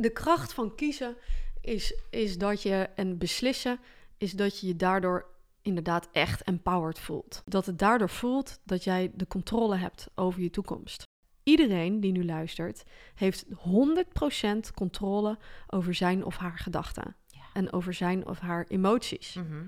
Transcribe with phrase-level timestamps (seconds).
[0.00, 1.16] De kracht van kiezen
[1.60, 3.80] is, is dat je, en beslissen,
[4.16, 5.26] is dat je je daardoor
[5.62, 7.42] inderdaad echt empowered voelt.
[7.46, 11.02] Dat het daardoor voelt dat jij de controle hebt over je toekomst.
[11.42, 12.84] Iedereen die nu luistert,
[13.14, 17.16] heeft 100% controle over zijn of haar gedachten.
[17.52, 19.34] En over zijn of haar emoties.
[19.34, 19.66] Mhm.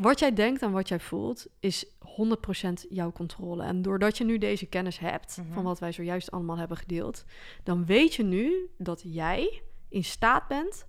[0.00, 3.62] Wat jij denkt en wat jij voelt, is 100% jouw controle.
[3.62, 5.52] En doordat je nu deze kennis hebt, Mhm.
[5.52, 7.24] van wat wij zojuist allemaal hebben gedeeld,
[7.64, 10.86] dan weet je nu dat jij in staat bent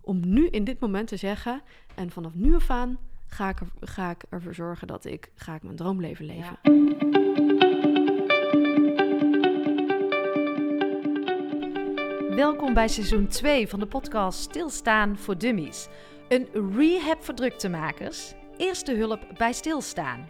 [0.00, 1.62] om nu in dit moment te zeggen,
[1.94, 5.54] en vanaf nu af aan ga ik, er, ga ik ervoor zorgen dat ik, ga
[5.54, 6.58] ik mijn droomleven leven.
[12.36, 15.88] Welkom bij seizoen 2 van de podcast Stilstaan voor Dummies.
[16.28, 18.34] Een rehab voor druktemakers.
[18.56, 20.28] Eerste hulp bij stilstaan.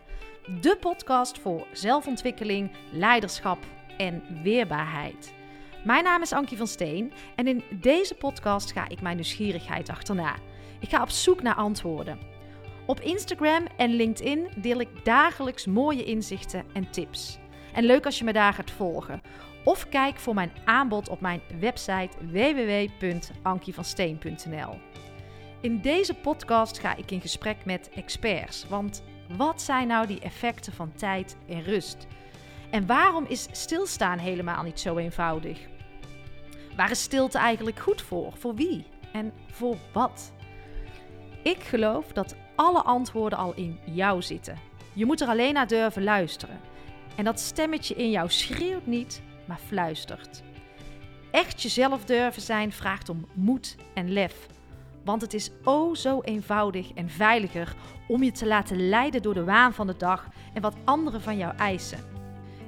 [0.61, 3.59] De podcast voor zelfontwikkeling, leiderschap
[3.97, 5.35] en weerbaarheid.
[5.85, 10.35] Mijn naam is Ankie van Steen en in deze podcast ga ik mijn nieuwsgierigheid achterna.
[10.81, 12.19] Ik ga op zoek naar antwoorden.
[12.87, 17.39] Op Instagram en LinkedIn deel ik dagelijks mooie inzichten en tips.
[17.73, 19.23] En leuk als je me daar gaat volgen.
[19.65, 24.92] Of kijk voor mijn aanbod op mijn website www.ankievansteen.nl.
[25.63, 28.67] In deze podcast ga ik in gesprek met experts.
[28.69, 29.03] Want
[29.37, 32.07] wat zijn nou die effecten van tijd en rust?
[32.71, 35.59] En waarom is stilstaan helemaal niet zo eenvoudig?
[36.77, 38.33] Waar is stilte eigenlijk goed voor?
[38.37, 38.85] Voor wie?
[39.13, 40.33] En voor wat?
[41.43, 44.59] Ik geloof dat alle antwoorden al in jou zitten.
[44.93, 46.61] Je moet er alleen naar durven luisteren.
[47.17, 50.43] En dat stemmetje in jou schreeuwt niet, maar fluistert.
[51.31, 54.49] Echt jezelf durven zijn vraagt om moed en lef.
[55.05, 57.75] Want het is o zo eenvoudig en veiliger
[58.09, 61.37] om je te laten leiden door de waan van de dag en wat anderen van
[61.37, 61.99] jou eisen.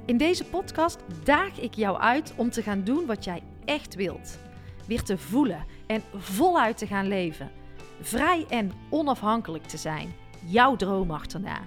[0.05, 4.39] In deze podcast daag ik jou uit om te gaan doen wat jij echt wilt.
[4.87, 7.51] Weer te voelen en voluit te gaan leven.
[8.01, 10.13] Vrij en onafhankelijk te zijn.
[10.45, 11.59] Jouw droom achterna.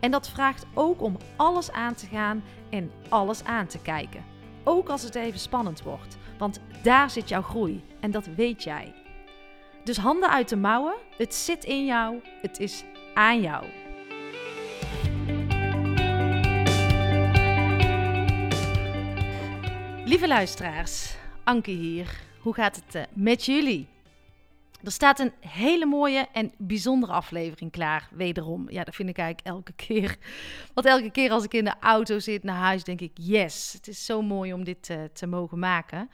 [0.00, 4.24] En dat vraagt ook om alles aan te gaan en alles aan te kijken.
[4.64, 9.01] Ook als het even spannend wordt, want daar zit jouw groei en dat weet jij.
[9.84, 12.84] Dus handen uit de mouwen, het zit in jou, het is
[13.14, 13.64] aan jou.
[20.04, 22.20] Lieve luisteraars, Anke hier.
[22.40, 23.88] Hoe gaat het eh, met jullie?
[24.84, 28.70] Er staat een hele mooie en bijzondere aflevering klaar, wederom.
[28.70, 30.16] Ja, dat vind ik eigenlijk elke keer.
[30.74, 33.88] Want elke keer als ik in de auto zit naar huis, denk ik: yes, het
[33.88, 36.10] is zo mooi om dit eh, te mogen maken.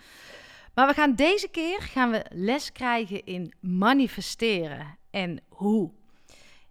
[0.78, 5.90] Maar we gaan deze keer gaan we les krijgen in manifesteren en hoe.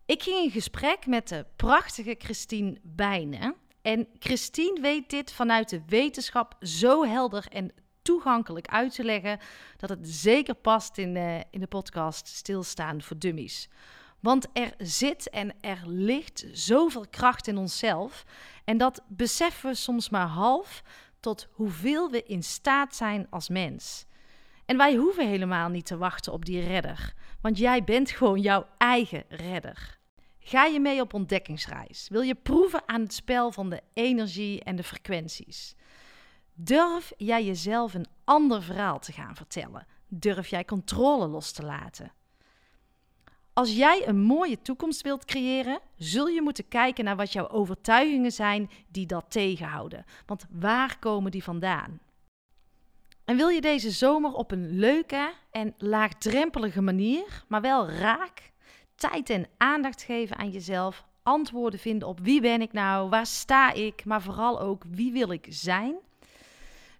[0.05, 3.55] Ik ging in gesprek met de prachtige Christine Bijnen.
[3.81, 9.39] En Christine weet dit vanuit de wetenschap zo helder en toegankelijk uit te leggen
[9.77, 13.69] dat het zeker past in, eh, in de podcast Stilstaan voor Dummies.
[14.19, 18.23] Want er zit en er ligt zoveel kracht in onszelf
[18.65, 20.83] en dat beseffen we soms maar half
[21.27, 24.05] tot hoeveel we in staat zijn als mens.
[24.65, 28.67] En wij hoeven helemaal niet te wachten op die redder, want jij bent gewoon jouw
[28.77, 29.99] eigen redder.
[30.39, 32.07] Ga je mee op ontdekkingsreis?
[32.09, 35.75] Wil je proeven aan het spel van de energie en de frequenties?
[36.53, 39.87] Durf jij jezelf een ander verhaal te gaan vertellen?
[40.07, 42.11] Durf jij controle los te laten?
[43.57, 48.31] Als jij een mooie toekomst wilt creëren, zul je moeten kijken naar wat jouw overtuigingen
[48.31, 50.05] zijn die dat tegenhouden.
[50.25, 51.99] Want waar komen die vandaan?
[53.25, 58.51] En wil je deze zomer op een leuke en laagdrempelige manier, maar wel raak,
[58.95, 63.73] tijd en aandacht geven aan jezelf, antwoorden vinden op wie ben ik nou, waar sta
[63.73, 65.95] ik, maar vooral ook wie wil ik zijn?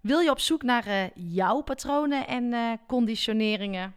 [0.01, 3.95] Wil je op zoek naar eh, jouw patronen en eh, conditioneringen?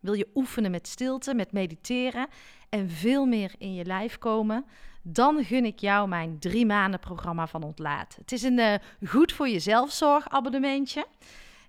[0.00, 2.28] Wil je oefenen met stilte, met mediteren
[2.68, 4.64] en veel meer in je lijf komen?
[5.02, 8.16] Dan gun ik jou mijn drie maanden programma van Ontlaat.
[8.16, 8.74] Het is een eh,
[9.06, 11.06] goed voor jezelf zorgabonnementje.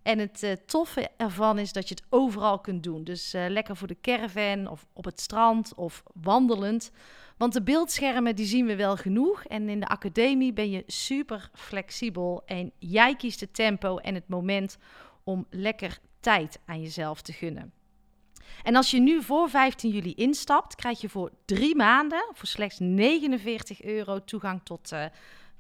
[0.02, 3.04] En het eh, toffe ervan is dat je het overal kunt doen.
[3.04, 6.92] Dus eh, lekker voor de caravan of op het strand of wandelend.
[7.38, 9.44] Want de beeldschermen die zien we wel genoeg.
[9.44, 12.44] En in de academie ben je super flexibel.
[12.45, 14.78] En jij kiest het tempo en het moment
[15.24, 17.81] om lekker tijd aan jezelf te gunnen.
[18.64, 22.80] En als je nu voor 15 juli instapt, krijg je voor drie maanden voor slechts
[22.80, 25.06] 49 euro toegang tot, eh,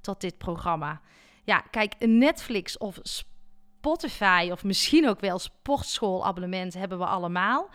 [0.01, 1.01] tot dit programma.
[1.43, 7.69] Ja, kijk, een Netflix of Spotify of misschien ook wel sportschoolabonnement hebben we allemaal.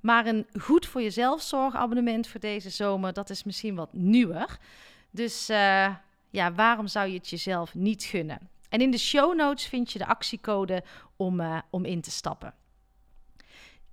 [0.00, 4.58] Maar een goed voor jezelf zorgabonnement voor deze zomer, dat is misschien wat nieuwer.
[5.10, 5.94] Dus uh,
[6.30, 8.50] ja, waarom zou je het jezelf niet gunnen?
[8.68, 10.82] En in de show notes vind je de actiecode
[11.16, 12.54] om, uh, om in te stappen.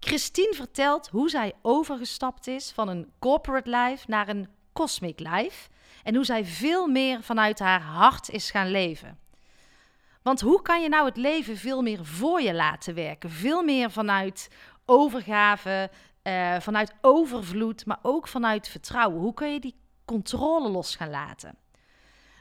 [0.04, 5.70] Christine vertelt hoe zij overgestapt is van een corporate life naar een cosmic life.
[6.04, 9.20] En hoe zij veel meer vanuit haar hart is gaan leven.
[10.22, 13.30] Want hoe kan je nou het leven veel meer voor je laten werken?
[13.30, 14.50] Veel meer vanuit
[14.86, 15.92] overgave,
[16.24, 19.20] uh, vanuit overvloed, maar ook vanuit vertrouwen.
[19.20, 21.58] Hoe kun je die controle los gaan laten?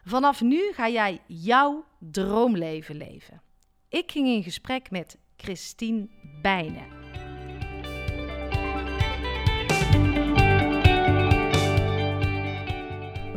[0.04, 3.42] Vanaf nu ga jij jouw droomleven leven.
[3.88, 6.08] Ik ging in gesprek met Christine
[6.40, 7.01] Bijnen.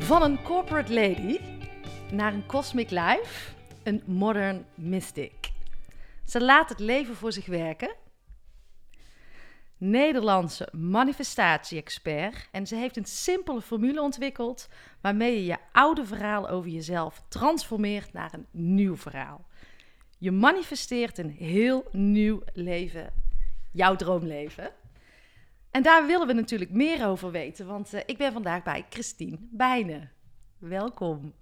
[0.06, 1.40] Van een corporate lady
[2.12, 3.54] naar een cosmic life,
[3.84, 5.52] een modern mystic.
[6.26, 7.96] Ze laat het leven voor zich werken.
[9.78, 12.48] Nederlandse manifestatie-expert.
[12.52, 14.68] En ze heeft een simpele formule ontwikkeld
[15.02, 19.46] waarmee je je oude verhaal over jezelf transformeert naar een nieuw verhaal.
[20.18, 23.14] Je manifesteert een heel nieuw leven,
[23.72, 24.72] jouw droomleven.
[25.76, 29.38] En daar willen we natuurlijk meer over weten, want uh, ik ben vandaag bij Christine
[29.40, 30.12] Bijnen.
[30.58, 31.34] Welkom.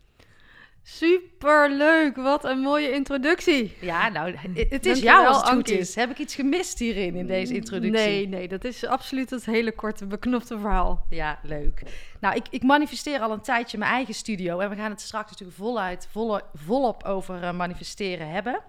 [0.84, 3.78] Super leuk, wat een mooie introductie.
[3.82, 4.36] Ja, nou,
[4.70, 5.96] het is jou als het goed is.
[5.96, 8.06] Heb ik iets gemist hierin, in deze introductie?
[8.06, 11.06] Nee, nee, dat is absoluut het hele korte, beknopte verhaal.
[11.10, 11.84] Ja, leuk.
[12.20, 15.32] Nou, ik, ik manifesteer al een tijdje mijn eigen studio en we gaan het straks
[15.32, 16.10] natuurlijk voluit,
[16.54, 18.60] volop over uh, manifesteren hebben.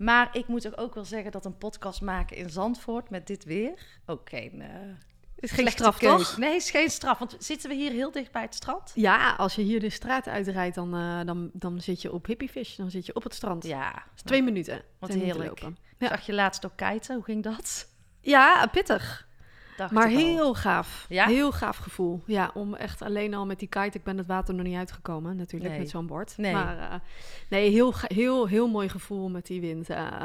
[0.00, 3.72] Maar ik moet ook wel zeggen dat een podcast maken in Zandvoort met dit weer
[4.06, 4.60] ook geen.
[4.60, 4.66] Uh,
[5.38, 6.36] is geen straf, toch?
[6.36, 7.18] Nee, is geen straf.
[7.18, 8.92] Want zitten we hier heel dicht bij het strand?
[8.94, 12.76] Ja, als je hier de straat uitrijdt, dan, uh, dan, dan zit je op Hippiefish.
[12.76, 13.66] Dan zit je op het strand.
[13.66, 14.02] Ja.
[14.24, 14.82] twee minuten.
[14.98, 15.60] Wat heerlijk.
[15.60, 15.78] Lopen.
[15.98, 16.08] Ja.
[16.08, 17.14] Zag je laatst ook kiten?
[17.14, 17.88] Hoe ging dat?
[18.20, 19.28] Ja, pittig
[19.90, 21.06] maar heel gaaf.
[21.08, 21.26] Ja?
[21.26, 22.22] Heel gaaf gevoel.
[22.26, 23.98] Ja, om echt alleen al met die kite...
[23.98, 26.34] Ik ben het water nog niet uitgekomen natuurlijk met zo'n bord.
[26.36, 26.52] Nee.
[26.52, 26.94] Maar uh,
[27.48, 29.90] nee, heel, heel, heel mooi gevoel met die wind.
[29.90, 30.24] Uh,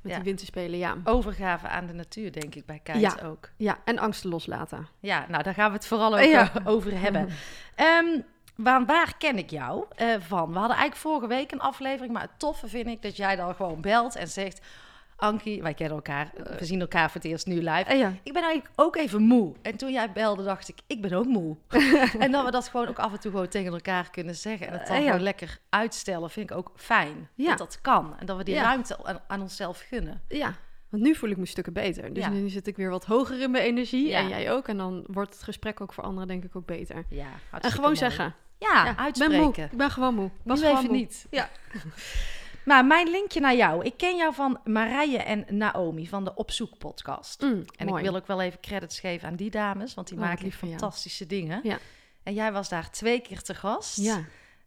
[0.00, 0.96] met die wind te spelen, ja.
[1.04, 3.16] Overgave aan de natuur, denk ik, bij kite ja.
[3.24, 3.50] ook.
[3.56, 4.88] Ja, en angsten loslaten.
[5.00, 6.52] Ja, nou, daar gaan we het vooral ook ja.
[6.64, 7.28] over hebben.
[8.04, 8.24] um,
[8.56, 10.52] waar, waar, ken ik jou uh, van?
[10.52, 13.54] We hadden eigenlijk vorige week een aflevering, maar het toffe vind ik dat jij dan
[13.54, 14.66] gewoon belt en zegt:
[15.20, 17.92] Ankie, wij kennen elkaar, we zien elkaar voor het eerst nu live.
[17.92, 18.12] Uh, ja.
[18.22, 19.54] Ik ben eigenlijk ook even moe.
[19.62, 21.56] En toen jij belde, dacht ik, ik ben ook moe.
[22.18, 24.66] en dat we dat gewoon ook af en toe gewoon tegen elkaar kunnen zeggen.
[24.66, 27.28] En het dan uh, gewoon lekker uitstellen, vind ik ook fijn.
[27.34, 27.48] Ja.
[27.48, 28.14] Dat dat kan.
[28.18, 30.22] En dat we die ruimte aan, aan, onszelf gunnen.
[30.28, 30.54] Ja,
[30.88, 32.12] want nu voel ik me stukken beter.
[32.12, 34.14] Dus nu zit ik weer wat hoger in mijn energie.
[34.14, 34.68] En jij ook.
[34.68, 37.04] En dan wordt het gesprek ook voor anderen denk ik ook beter.
[37.08, 37.28] Ja,
[37.60, 38.34] en gewoon zeggen.
[38.58, 39.34] Ja, uitspreken.
[39.34, 39.70] Ik ben moe.
[39.72, 40.30] Ik ben gewoon moe.
[40.42, 41.26] Was even niet.
[41.30, 41.48] Ja.
[42.68, 43.84] Maar mijn linkje naar jou.
[43.84, 47.42] Ik ken jou van Marije en Naomi van de Opzoek podcast.
[47.42, 50.24] Mm, en ik wil ook wel even credits geven aan die dames, want die oh,
[50.24, 51.60] maken fantastische dingen.
[51.62, 51.78] Ja.
[52.22, 53.96] En jij was daar twee keer te gast.
[53.96, 54.24] Ja.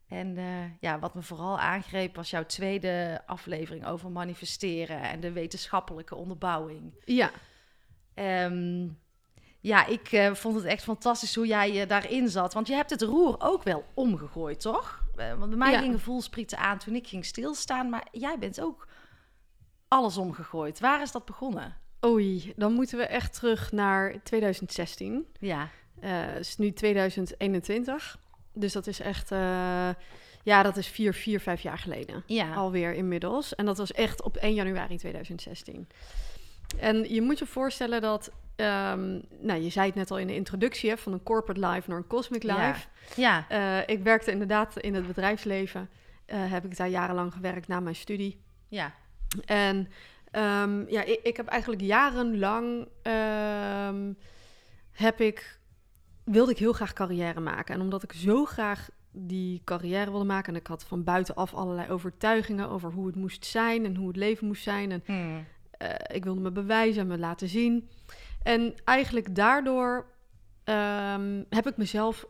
[0.08, 0.46] En uh,
[0.80, 6.94] ja, wat me vooral aangreep was jouw tweede aflevering over manifesteren en de wetenschappelijke onderbouwing.
[7.06, 7.32] Ja.
[8.46, 9.00] Um,
[9.62, 12.54] ja, ik uh, vond het echt fantastisch hoe jij je daarin zat.
[12.54, 15.04] Want je hebt het roer ook wel omgegooid, toch?
[15.16, 15.80] Uh, want bij mij ja.
[15.80, 17.90] gingen voelsprieten aan toen ik ging stilstaan.
[17.90, 18.88] Maar jij bent ook
[19.88, 20.80] alles omgegooid.
[20.80, 21.78] Waar is dat begonnen?
[22.06, 25.26] Oei, dan moeten we echt terug naar 2016.
[25.40, 25.62] Ja.
[25.62, 28.20] Uh, het is nu 2021.
[28.54, 29.30] Dus dat is echt...
[30.44, 32.24] ja, dat is vier, vier, vijf jaar geleden.
[32.26, 32.54] Ja.
[32.54, 33.56] Alweer inmiddels.
[33.56, 35.88] En dat was echt op 1 januari 2016.
[36.80, 40.36] En je moet je voorstellen dat Um, nou, je zei het net al in de
[40.36, 42.88] introductie, hè, van een corporate life naar een cosmic life.
[43.16, 43.46] Ja.
[43.50, 43.80] ja.
[43.80, 45.90] Uh, ik werkte inderdaad in het bedrijfsleven.
[46.28, 48.42] Uh, heb ik daar jarenlang gewerkt na mijn studie.
[48.68, 48.94] Ja.
[49.46, 49.78] En
[50.32, 54.18] um, ja, ik, ik, heb eigenlijk jarenlang um,
[54.92, 55.60] heb ik,
[56.24, 57.76] wilde ik heel graag carrière maken.
[57.76, 60.54] En omdat ik zo graag die carrière wilde maken.
[60.54, 64.18] En ik had van buitenaf allerlei overtuigingen over hoe het moest zijn en hoe het
[64.18, 64.92] leven moest zijn.
[64.92, 65.46] En hmm.
[65.82, 67.90] uh, ik wilde me bewijzen en me laten zien.
[68.44, 70.06] En eigenlijk daardoor
[70.66, 72.26] um, heb ik mezelf,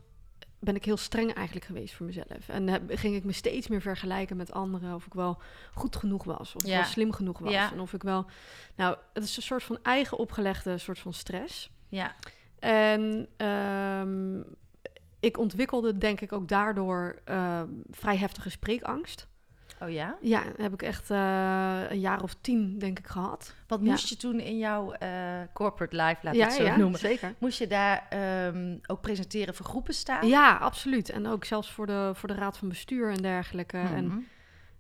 [0.60, 2.48] ben ik heel streng eigenlijk geweest voor mezelf.
[2.48, 4.96] En heb, ging ik me steeds meer vergelijken met anderen.
[4.96, 5.41] Of ik wel
[5.74, 6.56] goed genoeg was.
[6.56, 7.53] Of ik wel slim genoeg was.
[7.53, 8.25] En of ik wel.
[8.75, 11.72] Nou, het is een soort van eigen opgelegde soort van stress.
[11.89, 12.15] Ja.
[12.60, 14.46] En um,
[15.20, 19.27] ik ontwikkelde, denk ik, ook daardoor uh, vrij heftige spreekangst.
[19.83, 20.17] Oh ja?
[20.21, 21.17] Ja, heb ik echt uh,
[21.89, 23.55] een jaar of tien, denk ik, gehad.
[23.67, 25.09] Wat moest je toen in jouw uh,
[25.53, 27.00] corporate life, laat ik het zo ja, noemen?
[27.00, 27.33] zeker.
[27.38, 28.07] Moest je daar
[28.47, 30.27] um, ook presenteren voor groepen staan?
[30.27, 31.09] Ja, absoluut.
[31.09, 33.77] En ook zelfs voor de, voor de raad van bestuur en dergelijke.
[33.77, 34.17] En mhm.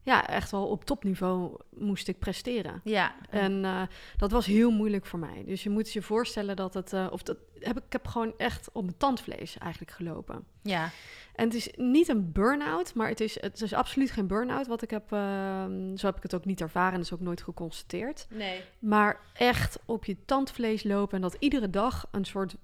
[0.03, 2.81] Ja, echt wel op topniveau moest ik presteren.
[2.83, 3.15] Ja.
[3.29, 3.81] En eh,
[4.17, 5.43] dat was heel moeilijk voor mij.
[5.45, 8.33] Dus je moet je voorstellen dat het, eh, of dat heb ik, ik heb gewoon
[8.37, 10.43] echt op mijn tandvlees eigenlijk gelopen.
[10.61, 10.89] ja.
[11.35, 14.81] En het is niet een burn-out, maar het is, het is absoluut geen burn-out wat
[14.81, 15.11] ik heb.
[15.11, 18.27] ehm, zo heb ik het ook niet ervaren en is ook nooit geconstateerd.
[18.29, 18.61] Nee.
[18.79, 22.55] Maar echt op je tandvlees lopen en dat iedere dag een soort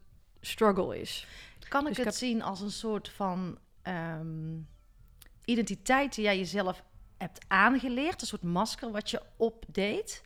[0.41, 1.27] struggle is.
[1.69, 4.57] Kan ik Dus ik het zien als een soort van ehm,
[5.45, 6.83] identiteit die jij jezelf
[7.17, 8.21] hebt aangeleerd?
[8.21, 10.23] Een soort masker wat je opdeed?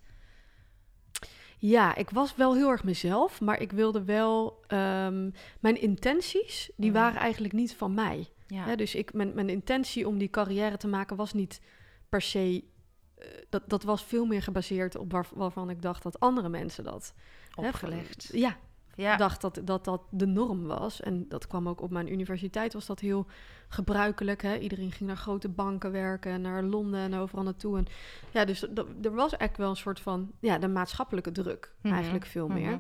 [1.58, 4.60] Ja, ik was wel heel erg mezelf, maar ik wilde wel.
[4.68, 5.30] ehm,
[5.60, 7.00] mijn intenties, die Mhm.
[7.00, 8.28] waren eigenlijk niet van mij.
[8.48, 8.76] Ja.
[8.76, 11.62] Dus ik, mijn, mijn intentie om die carrière te maken was niet
[12.10, 12.64] per se.
[13.16, 16.84] eh, dat, dat was veel meer gebaseerd op waar, waarvan ik dacht dat andere mensen
[16.84, 17.14] dat
[17.56, 18.30] Opgelegd.
[18.34, 18.58] ja,
[19.02, 19.16] Ja.
[19.18, 21.02] dacht dat, dat dat de norm was.
[21.02, 23.26] En dat kwam ook op mijn universiteit, was dat heel
[23.68, 24.42] gebruikelijk.
[24.42, 24.58] Hè?
[24.58, 27.78] Iedereen ging naar grote banken werken, en naar Londen en overal naartoe.
[27.78, 27.86] En
[28.32, 31.94] ja, dus dat- er was eigenlijk wel een soort van, ja, de maatschappelijke druk Mhm,
[31.94, 32.70] eigenlijk veel meer.
[32.72, 32.80] mhm.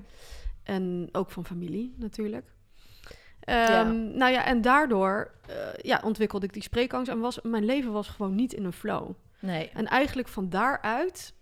[0.63, 2.54] En ook van familie natuurlijk.
[3.42, 3.80] Ja.
[3.82, 7.92] Ehm, Nou ja, en daardoor eh, ja, ontwikkelde ik die spreekangst en was, mijn leven
[7.92, 9.10] was gewoon niet in een flow.
[9.40, 9.70] Nee.
[9.74, 11.34] En eigenlijk van daaruit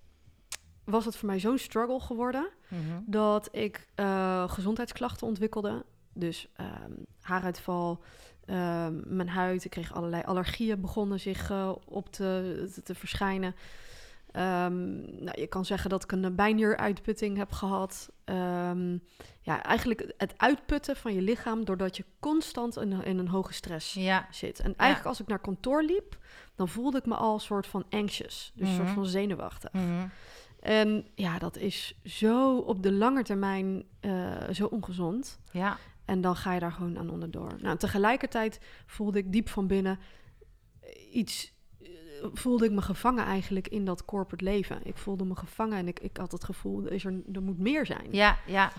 [0.90, 2.82] was het voor mij zo'n struggle geworden Mhm.
[3.06, 5.86] dat ik eh, gezondheidsklachten ontwikkelde.
[6.14, 6.92] Dus ehm,
[7.22, 8.04] haaruitval,
[8.46, 9.66] ehm, mijn huid.
[9.66, 13.56] Ik kreeg allerlei allergieën begonnen zich eh, op te, te, te verschijnen.
[14.32, 18.10] Ehm, nou, je kan zeggen dat ik een bijnieruitputting heb gehad.
[19.42, 23.94] Ja, eigenlijk het uitputten van je lichaam doordat je constant in, in een hoge stress
[23.94, 24.28] Ja.
[24.32, 24.60] zit.
[24.60, 26.18] En eigenlijk als ik naar kantoor liep,
[26.56, 28.52] dan voelde ik me al een soort van anxious.
[28.56, 28.84] Dus een Mhm.
[28.84, 29.72] soort van zenuwachtig.
[29.74, 30.08] Mhm.
[30.60, 35.40] En ja, dat is zo op de lange termijn eh, zo ongezond.
[35.52, 35.78] Ja.
[36.06, 37.56] En dan ga je daar gewoon aan onderdoor.
[37.62, 40.00] Nou, tegelijkertijd voelde ik diep van binnen
[41.12, 41.54] iets.
[41.82, 41.88] eh,
[42.34, 44.80] Voelde ik me gevangen eigenlijk in dat corporate leven.
[44.84, 47.60] Ik voelde me gevangen en ik, ik had het gevoel, er, is er, er moet
[47.60, 48.08] meer zijn.
[48.12, 48.72] Ja, ja.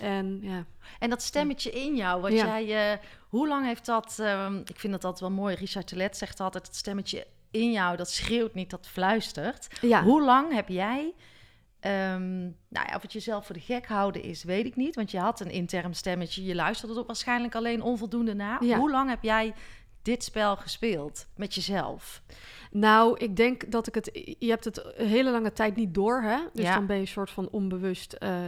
[0.00, 0.64] En ja,
[0.98, 2.60] En dat stemmetje in jou, wat Ja.
[2.60, 6.16] jij, eh, hoe lang heeft dat, ehm, ik vind dat altijd wel mooi, Richard Telet
[6.16, 9.68] zegt altijd, het stemmetje in jou, dat schreeuwt niet, dat fluistert.
[9.80, 10.02] ja.
[10.02, 11.14] Hoe lang heb jij,
[11.80, 15.10] ehm, nou ja, of het jezelf voor de gek houden is, weet ik niet, want
[15.10, 18.64] je had een intern stemmetje, je luisterde er waarschijnlijk alleen onvoldoende naar.
[18.64, 18.78] Ja.
[18.78, 19.54] Hoe lang heb jij
[20.02, 22.22] dit spel gespeeld met jezelf?
[22.78, 24.10] Nou, ik denk dat ik het.
[24.38, 26.38] Je hebt het een hele lange tijd niet door, hè?
[26.52, 26.74] Dus Ja.
[26.74, 28.12] dan ben je een soort van onbewust.
[28.12, 28.38] eh,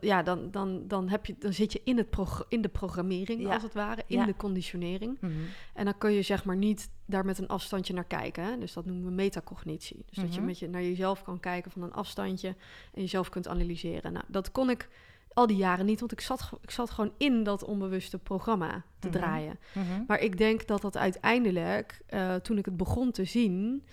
[0.00, 2.08] ja, dan, dan, dan, heb je, dan zit je in, het
[2.48, 3.54] in de programmering, Ja.
[3.54, 4.24] als het ware, in Ja.
[4.24, 5.16] de conditionering.
[5.20, 5.32] Mhm.
[5.74, 8.44] En dan kun je zeg maar niet daar met een afstandje naar kijken.
[8.44, 8.58] Hè?
[8.58, 10.04] Dus dat noemen we metacognitie.
[10.08, 10.48] Dus dat je Mhm.
[10.48, 12.48] met je naar jezelf kan kijken van een afstandje
[12.92, 14.12] en jezelf kunt analyseren.
[14.12, 14.88] Nou, dat kon ik
[15.34, 19.08] al die jaren niet, want ik zat, ik zat gewoon in dat onbewuste programma te
[19.08, 19.16] Mhm.
[19.16, 19.58] draaien.
[19.74, 20.02] Mhm.
[20.06, 23.84] Maar ik denk dat dat uiteindelijk, eh, toen ik het begon te zien,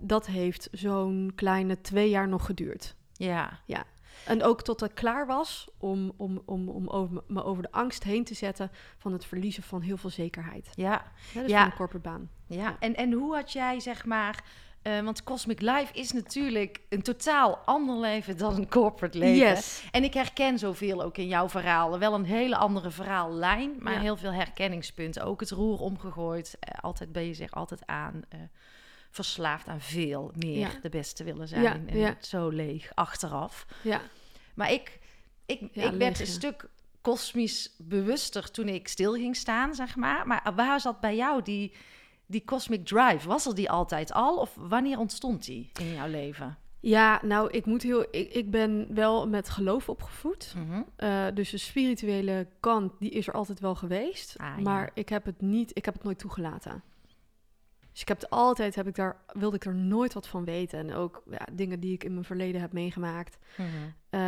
[0.00, 2.94] dat heeft zo'n kleine twee jaar nog geduurd.
[3.12, 3.60] Ja,
[4.26, 8.02] En ook tot ik klaar was om, om, om, om over, me- over de angst
[8.04, 10.68] heen te zetten van het verliezen van heel veel zekerheid.
[10.74, 11.02] ja.
[11.32, 11.58] Ja, dus Ja.
[11.62, 12.30] van een corporate baan.
[12.46, 14.44] Ja, en, en hoe had jij, zeg maar...
[14.82, 19.36] eh, want Cosmic Life is natuurlijk een totaal ander leven dan een corporate leven.
[19.48, 19.82] Yes.
[19.90, 21.98] En ik herken zoveel ook in jouw verhalen.
[21.98, 24.00] Wel een hele andere verhaallijn, maar Ja.
[24.00, 25.22] heel veel herkenningspunten.
[25.24, 28.22] Ook het roer omgegooid, eh, altijd bezig, altijd aan.
[28.28, 28.38] eh,
[29.10, 30.70] verslaafd aan veel meer Ja.
[30.82, 31.62] de beste willen zijn.
[31.62, 33.66] Ja, en zo leeg achteraf.
[33.82, 34.00] Ja.
[34.54, 34.98] Maar ik,
[35.46, 36.68] ik, ik werd een stuk
[37.00, 40.26] kosmisch bewuster toen ik stil ging staan, zeg maar.
[40.26, 41.72] Maar waar zat bij jou die,
[42.32, 43.28] die cosmic drive?
[43.28, 44.36] Was er die altijd al?
[44.36, 46.56] Of wanneer ontstond die in jouw leven?
[46.80, 48.06] Ja, nou, ik moet heel.
[48.10, 50.54] Ik, ik ben wel met geloof opgevoed.
[50.56, 50.82] Mhm.
[50.96, 54.34] Eh, dus de spirituele kant, die is er altijd wel geweest.
[54.38, 54.62] Ah, ja.
[54.62, 56.82] maar ik heb het niet, ik heb het nooit toegelaten.
[57.92, 60.78] Dus ik heb altijd, heb ik daar, wilde ik er nooit wat van weten.
[60.78, 63.38] En ook ja, dingen die ik in mijn verleden heb meegemaakt.
[63.56, 63.68] Mhm.
[64.10, 64.20] Eh,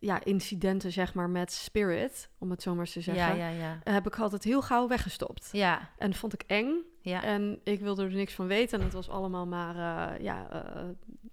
[0.00, 3.36] ja, incidenten zeg maar met spirit, om het zo maar eens te zeggen.
[3.36, 3.92] Ja, ja, ja.
[3.92, 5.48] Heb ik altijd heel gauw weggestopt.
[5.52, 6.74] Ja, En vond ik eng.
[7.00, 7.22] ja.
[7.22, 8.78] En ik wilde er niks van weten.
[8.78, 10.82] En het was allemaal maar eh, ja, eh,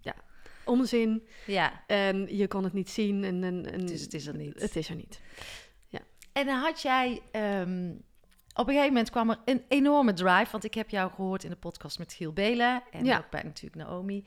[0.02, 0.16] ja,
[0.66, 1.28] onzin.
[1.46, 1.84] ja.
[1.88, 3.24] En je kon het niet zien.
[3.24, 4.62] En, en, en Dus het is er niet.
[4.62, 5.22] Het is er niet.
[6.34, 7.22] En dan had jij...
[7.32, 7.94] ehm,
[8.56, 10.52] op een gegeven moment kwam er een enorme drive.
[10.52, 12.84] Want ik heb jou gehoord in de podcast met Giel Belen.
[12.92, 13.18] En Ja.
[13.18, 14.26] ook bij natuurlijk Naomi.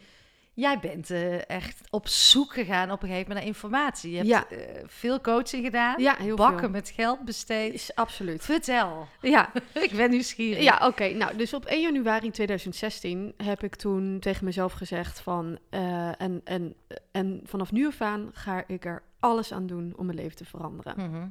[0.54, 4.11] Jij bent eh, echt op zoek gegaan op een gegeven moment naar informatie.
[4.11, 4.47] Je hebt Ja.
[4.49, 6.02] eh, veel coaching gedaan.
[6.02, 6.68] Ja, heel bakken veel.
[6.70, 7.75] met geld besteed.
[7.75, 8.44] Is absoluut.
[8.44, 9.08] Vertel.
[9.20, 9.52] Ja,
[9.85, 10.62] ik ben nieuwsgierig.
[10.62, 11.08] ja oké.
[11.08, 15.58] Nou, dus op 1 januari 2016 heb ik toen tegen mezelf gezegd van...
[15.70, 16.75] eh, en, en,
[17.12, 20.44] en vanaf nu af aan ga ik er alles aan doen om mijn leven te
[20.44, 20.94] veranderen.
[21.11, 21.26] Mhm.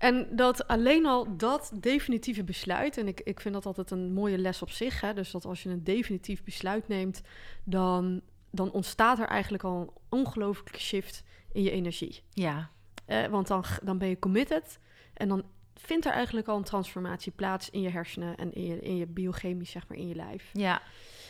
[0.00, 4.38] En dat alleen al dat definitieve besluit, en ik, ik vind dat altijd een mooie
[4.38, 7.20] les op zich, hè, dus dat als je een definitief besluit neemt,
[7.64, 12.22] dan, dan ontstaat er eigenlijk al een ongelooflijke shift in je energie.
[12.30, 12.70] Ja.
[13.04, 14.78] Eh, want dan, dan ben je committed
[15.14, 18.80] en dan vindt er eigenlijk al een transformatie plaats in je hersenen en in je,
[18.80, 20.50] in je biochemie, zeg maar, in je lijf.
[20.52, 20.82] Ja.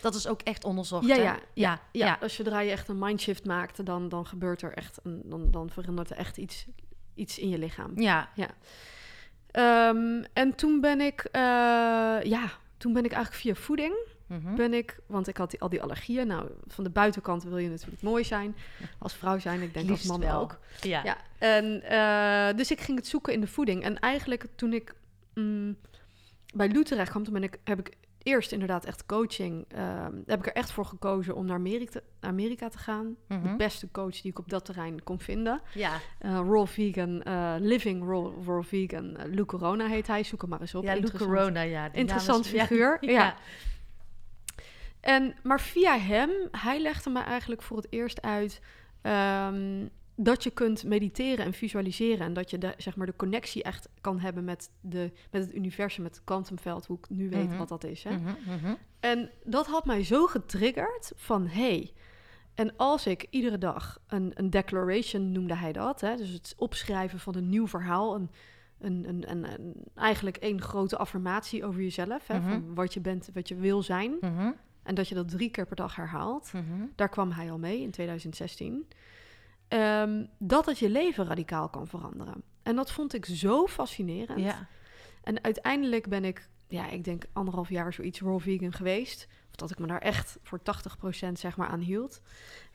[0.03, 1.07] Dat is ook echt onderzocht.
[1.07, 2.19] Ja, ja, Ja, ja.
[2.21, 5.71] als zodra je echt een mindshift maakt, dan, dan gebeurt er echt, een, dan, dan
[5.71, 6.67] verandert er echt iets,
[7.21, 7.93] iets in je lichaam.
[7.95, 8.29] Ja.
[9.51, 11.41] Ehm, en toen ben ik, eh,
[12.23, 13.95] ja, toen ben ik eigenlijk via voeding,
[14.27, 14.55] Mhm.
[14.55, 16.27] ben ik, want ik had die, al die allergieën.
[16.27, 18.57] Nou, van de buitenkant wil je natuurlijk mooi zijn,
[18.99, 20.41] als vrouw zijn, ik denk als Liefst man wel.
[20.41, 20.59] ook.
[20.81, 21.03] Ja.
[21.05, 23.83] Ja, en eh, dus ik ging het zoeken in de voeding.
[23.83, 24.95] En eigenlijk toen ik
[25.35, 25.77] mm,
[26.55, 29.65] bij Lou terecht kwam, toen ben ik, heb ik eerst inderdaad echt coaching.
[29.69, 33.17] ehm, heb ik er echt voor gekozen om naar Amerika, Amerika te gaan.
[33.29, 33.43] Mhm.
[33.43, 35.61] De beste coach die ik op dat terrein kon vinden.
[35.75, 35.93] Ja.
[36.19, 39.17] Eh raw vegan, eh, living raw, raw vegan.
[39.17, 40.83] Eh, Lou Corona heet hij, zoek hem maar eens op.
[40.85, 41.11] Ja, Lou.
[41.17, 41.93] Corona, ja.
[41.93, 43.11] Interessant figuur, Ja.
[43.11, 43.35] ja.
[45.01, 48.61] En, maar via hem, hij legde me eigenlijk voor het eerst uit
[49.03, 49.87] ehm,
[50.23, 52.27] dat je kunt mediteren en visualiseren.
[52.27, 55.55] En dat je de, zeg maar, de connectie echt kan hebben met, de, met het
[55.55, 57.59] universum, met het kwantumveld, hoe ik nu weet Mhm.
[57.59, 58.05] wat dat is.
[58.05, 58.11] Hè?
[58.17, 58.75] Mhm, mhm.
[59.01, 61.93] En dat had mij zo getriggerd van hey.
[62.55, 67.19] En als ik iedere dag een, een declaration noemde hij dat, hè, dus het opschrijven
[67.19, 68.31] van een nieuw verhaal, een,
[68.79, 73.31] een, een, een, een- eigenlijk één grote affirmatie over jezelf, hè, van wat je bent,
[73.35, 74.17] wat je wil zijn,
[74.83, 76.51] en dat je dat drie keer per dag herhaalt.
[76.97, 78.87] Daar kwam hij al mee in 2016.
[79.71, 82.43] Ehm, dat het je leven radicaal kan veranderen.
[82.63, 84.41] En dat vond ik zo fascinerend.
[84.41, 84.67] Ja.
[85.23, 89.27] En uiteindelijk ben ik, ja, ik denk anderhalf jaar zoiets raw vegan geweest.
[89.49, 90.59] Of dat ik me daar echt voor
[91.29, 92.21] 80% zeg maar aan hield.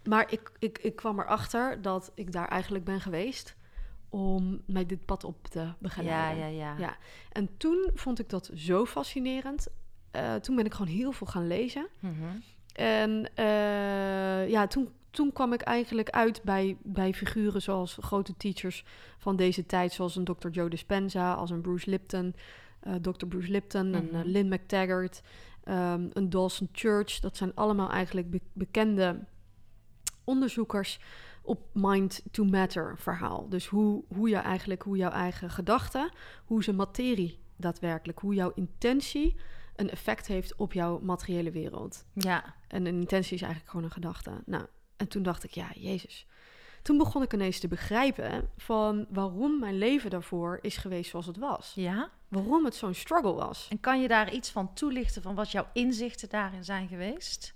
[0.04, 3.56] Maar ik, ik, ik kwam erachter dat ik daar eigenlijk ben geweest
[4.10, 6.54] om mij dit pad op te Ja, begeleiden.
[6.54, 6.78] ja, ja.
[6.78, 6.98] Ja.
[7.32, 9.68] En toen vond ik dat zo fascinerend.
[10.12, 11.88] Eh, toen ben ik gewoon heel veel gaan lezen.
[12.00, 12.14] Mhm.
[12.74, 18.84] En eh, ja, toen, toen kwam ik eigenlijk uit bij, bij figuren zoals grote teachers
[19.18, 20.48] van deze tijd, zoals een Dr.
[20.50, 22.36] Joe Dispenza, als een Bruce Lipton,
[22.80, 23.26] eh Dr.
[23.26, 24.16] Bruce Lipton, een Mhm.
[24.16, 25.22] eh, Lynn McTaggart,
[25.64, 27.20] ehm, een Dawson Church.
[27.20, 29.20] Dat zijn allemaal eigenlijk be- bekende
[30.24, 31.00] onderzoekers
[31.42, 33.50] op mind to matter verhaal.
[33.50, 36.10] Dus hoe, hoe je eigenlijk, hoe jouw eigen gedachten,
[36.46, 39.36] hoe ze materie daadwerkelijk, hoe jouw intentie
[39.76, 42.06] een effect heeft op jouw materiële wereld.
[42.14, 42.56] Ja.
[42.68, 44.32] En een intentie is eigenlijk gewoon een gedachte.
[44.46, 44.66] Nou,
[44.98, 46.26] en toen dacht ik, ja, Jezus.
[46.82, 51.38] Toen begon ik ineens te begrijpen van waarom mijn leven daarvoor is geweest zoals het
[51.38, 51.72] was.
[51.76, 52.10] Ja.
[52.28, 53.68] Waarom het zo'n struggle was.
[53.70, 57.54] En kan je daar iets van toelichten van wat jouw inzichten daarin zijn geweest?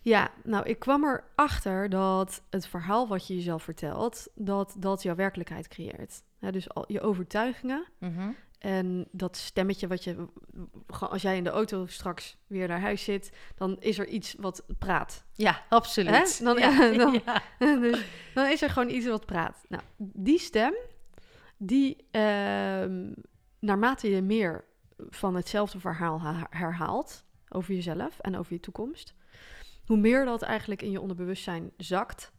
[0.00, 5.14] Ja, nou, ik kwam erachter dat het verhaal wat je jezelf vertelt, dat dat jouw
[5.14, 6.22] werkelijkheid creëert.
[6.38, 8.30] Dus al je overtuigingen Mhm.
[8.62, 10.26] En dat stemmetje wat je,
[10.86, 14.64] als jij in de auto straks weer naar huis zit, dan is er iets wat
[14.78, 15.24] praat.
[15.32, 16.38] Ja, absoluut.
[16.38, 16.44] Hè?
[16.44, 16.92] Dan- ja.
[17.04, 17.42] dan- ja.
[17.80, 19.64] dus dan is er gewoon iets wat praat.
[19.68, 20.74] Nou, die stem,
[21.56, 23.12] die ehm,
[23.58, 24.64] naarmate je meer
[25.08, 29.14] van hetzelfde verhaal ha- herhaalt over jezelf en over je toekomst,
[29.86, 32.32] hoe meer dat eigenlijk in je onderbewustzijn zakt,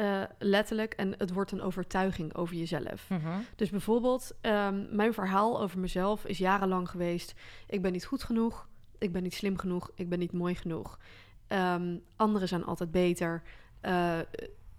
[0.00, 3.08] eh, letterlijk, en het wordt een overtuiging over jezelf.
[3.08, 3.28] Mhm.
[3.56, 7.34] Dus bijvoorbeeld, ehm, mijn verhaal over mezelf is jarenlang geweest:
[7.66, 10.98] ik ben niet goed genoeg, ik ben niet slim genoeg, ik ben niet mooi genoeg.
[11.46, 13.42] Ehm, anderen zijn altijd beter.
[13.80, 14.18] Eh,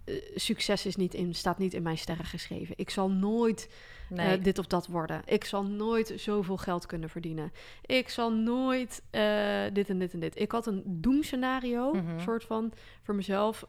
[0.04, 2.74] eh, succes is niet in, staat niet in mijn sterren geschreven.
[2.78, 3.68] Ik zal nooit
[4.08, 4.36] Nee.
[4.38, 5.22] eh, dit of dat worden.
[5.24, 7.52] Ik zal nooit zoveel geld kunnen verdienen.
[7.86, 10.40] Ik zal nooit eh, dit en dit en dit.
[10.40, 12.20] Ik had een doemscenario, Mhm.
[12.20, 13.64] soort van, voor mezelf.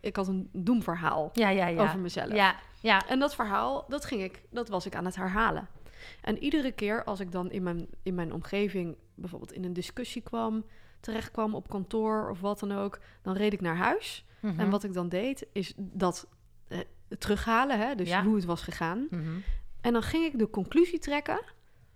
[0.00, 1.82] Ik had een doemverhaal ja, ja, ja.
[1.82, 2.32] over mezelf.
[2.34, 3.08] Ja, ja.
[3.08, 5.68] En dat verhaal, dat ging ik, dat was ik aan het herhalen.
[6.20, 10.22] En iedere keer als ik dan in mijn, in mijn omgeving bijvoorbeeld in een discussie
[10.22, 10.64] kwam,
[11.00, 14.24] terecht kwam op kantoor of wat dan ook, dan reed ik naar huis.
[14.40, 14.60] Mhm.
[14.60, 16.28] En wat ik dan deed, is dat
[16.68, 16.78] eh,
[17.18, 18.24] terughalen, hè, dus Ja.
[18.24, 19.06] hoe het was gegaan.
[19.10, 19.38] Mhm.
[19.80, 21.40] En dan ging ik de conclusie trekken,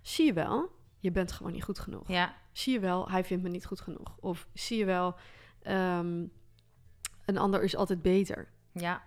[0.00, 2.08] zie je wel, je bent gewoon niet goed genoeg.
[2.08, 4.16] Ja, Zie je wel, hij vindt me niet goed genoeg.
[4.20, 5.14] Of zie je wel,
[5.62, 6.24] ehm,
[7.24, 8.48] een ander is altijd beter.
[8.72, 9.02] ja.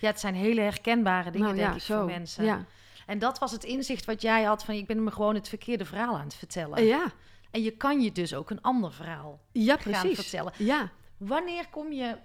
[0.00, 1.96] Ja, het zijn hele herkenbare dingen, Nou denk ja, ik, zo.
[1.98, 2.44] voor mensen.
[2.44, 2.64] Ja.
[3.06, 4.74] En dat was het inzicht wat jij had van...
[4.74, 6.84] ik ben me gewoon het verkeerde verhaal aan het vertellen.
[6.84, 7.06] Ja,
[7.50, 10.18] En je kan je dus ook een ander verhaal ja, gaan precies.
[10.20, 10.52] vertellen.
[10.58, 12.16] Ja, Wanneer kom je...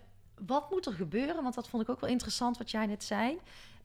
[0.46, 1.44] Wat moet er gebeuren?
[1.44, 3.38] Want dat vond ik ook wel interessant wat jij net zei.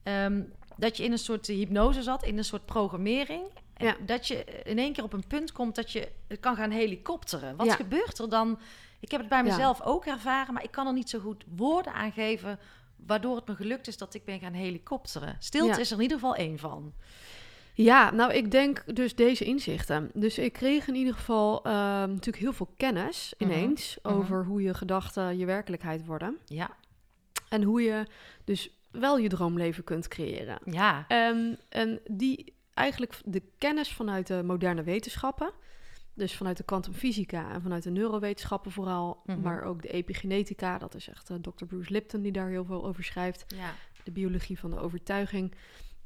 [0.03, 0.41] Ehm,
[0.77, 3.43] dat je in een soort hypnose zat, in een soort programmering.
[3.77, 3.95] Ja.
[4.05, 7.55] dat je in één keer op een punt komt dat je kan gaan helikopteren.
[7.55, 7.73] Wat Ja.
[7.75, 8.59] gebeurt er dan?
[8.99, 9.43] Ik heb het bij Ja.
[9.43, 12.59] mezelf ook ervaren, maar ik kan er niet zo goed woorden aan geven...
[13.05, 15.35] waardoor het me gelukt is dat ik ben gaan helikopteren.
[15.39, 16.93] Stilte is er in ieder geval één van.
[17.83, 20.11] Ja, nou, ik denk dus deze inzichten.
[20.13, 24.13] Dus ik kreeg in ieder geval ehm, natuurlijk heel veel kennis Mhm, ineens mhm.
[24.13, 26.37] over hoe je gedachten je werkelijkheid worden.
[26.45, 26.69] Ja,
[27.49, 28.05] En hoe je
[28.43, 30.59] dus wel je droomleven kunt creëren.
[30.65, 35.51] ja, Ehm, en die eigenlijk de kennis vanuit de moderne wetenschappen,
[36.13, 39.41] dus vanuit de kwantumfysica en vanuit de neurowetenschappen vooral, Mhm.
[39.41, 41.65] maar ook de epigenetica, dat is echt eh, Dr.
[41.65, 43.45] Bruce Lipton die daar heel veel over schrijft.
[43.55, 43.73] ja.
[44.03, 45.53] De biologie van de overtuiging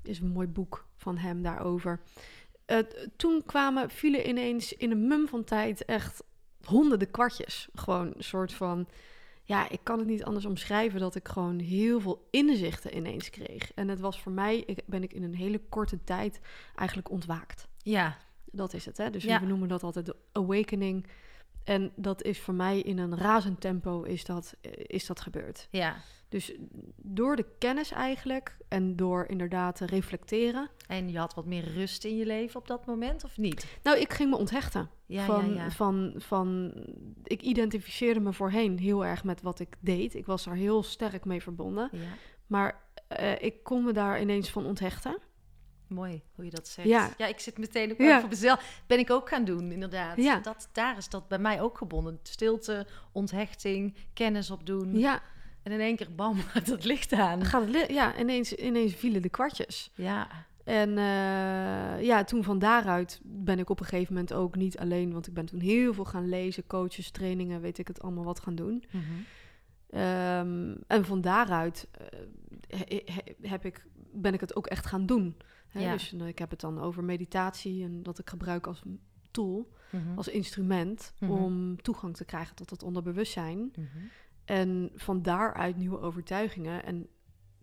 [0.07, 1.99] is een mooi boek van hem daarover.
[3.15, 6.23] Toen kwamen, vielen ineens in een mum van tijd echt
[6.63, 7.69] honderden kwartjes.
[7.73, 8.87] Gewoon een soort van,
[9.43, 13.73] ja, ik kan het niet anders omschrijven dat ik gewoon heel veel inzichten ineens kreeg.
[13.73, 16.39] En het was voor mij, ik, ben ik in een hele korte tijd
[16.75, 17.67] eigenlijk ontwaakt.
[17.77, 19.09] Ja, Dat is het, hè?
[19.09, 19.39] Dus Ja.
[19.39, 21.07] we noemen dat altijd de awakening.
[21.63, 25.67] En dat is voor mij in een razend tempo is dat, eh, is dat gebeurd.
[25.71, 25.95] ja.
[26.33, 26.51] Dus
[26.97, 30.69] door de kennis eigenlijk en door inderdaad te reflecteren.
[30.87, 33.65] En je had wat meer rust in je leven op dat moment, of niet?
[33.83, 34.89] Nou, ik ging me onthechten.
[35.05, 35.71] Ja, van, ja, ja.
[35.71, 36.73] Van, van,
[37.23, 40.15] ik identificeerde me voorheen heel erg met wat ik deed.
[40.15, 41.89] Ik was daar heel sterk mee verbonden.
[41.91, 41.99] ja.
[42.47, 45.17] Maar eh, ik kon me daar ineens van onthechten.
[45.87, 46.87] Mooi hoe je dat zegt.
[46.87, 47.13] Ja.
[47.17, 48.19] Ja, ik zit meteen ook Ja.
[48.19, 48.81] voor mezelf.
[48.87, 50.17] Ben ik ook gaan doen, inderdaad.
[50.17, 50.39] Ja.
[50.39, 52.19] Dat, daar is dat bij mij ook gebonden.
[52.23, 54.97] Stilte, onthechting, kennis opdoen.
[54.97, 55.21] Ja,
[55.63, 57.45] En in één keer, bam, gaat het licht aan.
[57.45, 59.91] gaat het li- ja ineens, ineens vielen de kwartjes.
[59.95, 60.27] Ja,
[60.63, 65.11] En eh, ja, toen van daaruit ben ik op een gegeven moment ook niet alleen,
[65.13, 68.39] want ik ben toen heel veel gaan lezen, coaches, trainingen, weet ik het allemaal wat
[68.39, 68.83] gaan doen.
[68.91, 69.03] Mhm.
[69.89, 72.19] Ehm, en van daaruit eh,
[72.67, 75.37] he- he- heb ik, ben ik het ook echt gaan doen.
[75.67, 75.79] Hè?
[75.81, 75.91] Ja.
[75.91, 78.81] Dus eh, ik heb het dan over meditatie en dat ik gebruik als
[79.31, 80.17] tool, Mhm.
[80.17, 81.31] als instrument Mhm.
[81.31, 83.73] om toegang te krijgen tot het onderbewustzijn.
[84.45, 87.07] En van daaruit nieuwe overtuigingen en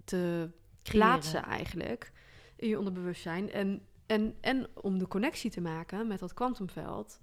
[0.05, 0.51] te
[0.83, 1.09] Creëren.
[1.09, 2.13] plaatsen eigenlijk
[2.57, 3.53] in je onderbewustzijn.
[3.53, 7.21] En, en, en om de connectie te maken met dat kwantumveld.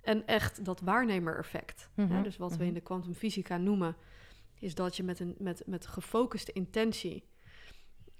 [0.00, 1.88] En echt dat waarnemer-effect.
[1.94, 2.66] Mhm, Dus wat we mhm.
[2.66, 3.96] in de kwantumfysica noemen,
[4.58, 7.24] is dat je met een met, met gefocuste intentie,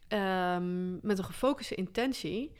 [0.08, 2.52] ehm, met een gefocuste intentie,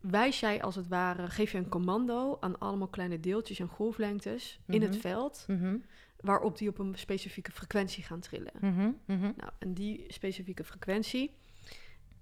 [0.00, 4.60] wijs jij als het ware, geef je een commando aan allemaal kleine deeltjes en golflengtes
[4.66, 5.00] in het Mhm.
[5.00, 5.76] veld, Mhm.
[6.22, 8.52] Waarop die op een specifieke frequentie gaan trillen.
[8.60, 8.90] Mhm.
[9.04, 9.32] Mhm.
[9.36, 11.34] Nou, en die specifieke frequentie,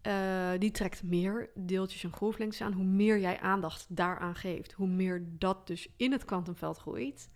[0.00, 2.72] eh, die trekt meer deeltjes en golflengtes aan.
[2.72, 7.28] Hoe meer jij aandacht daaraan geeft, hoe meer dat dus in het kwantumveld groeit.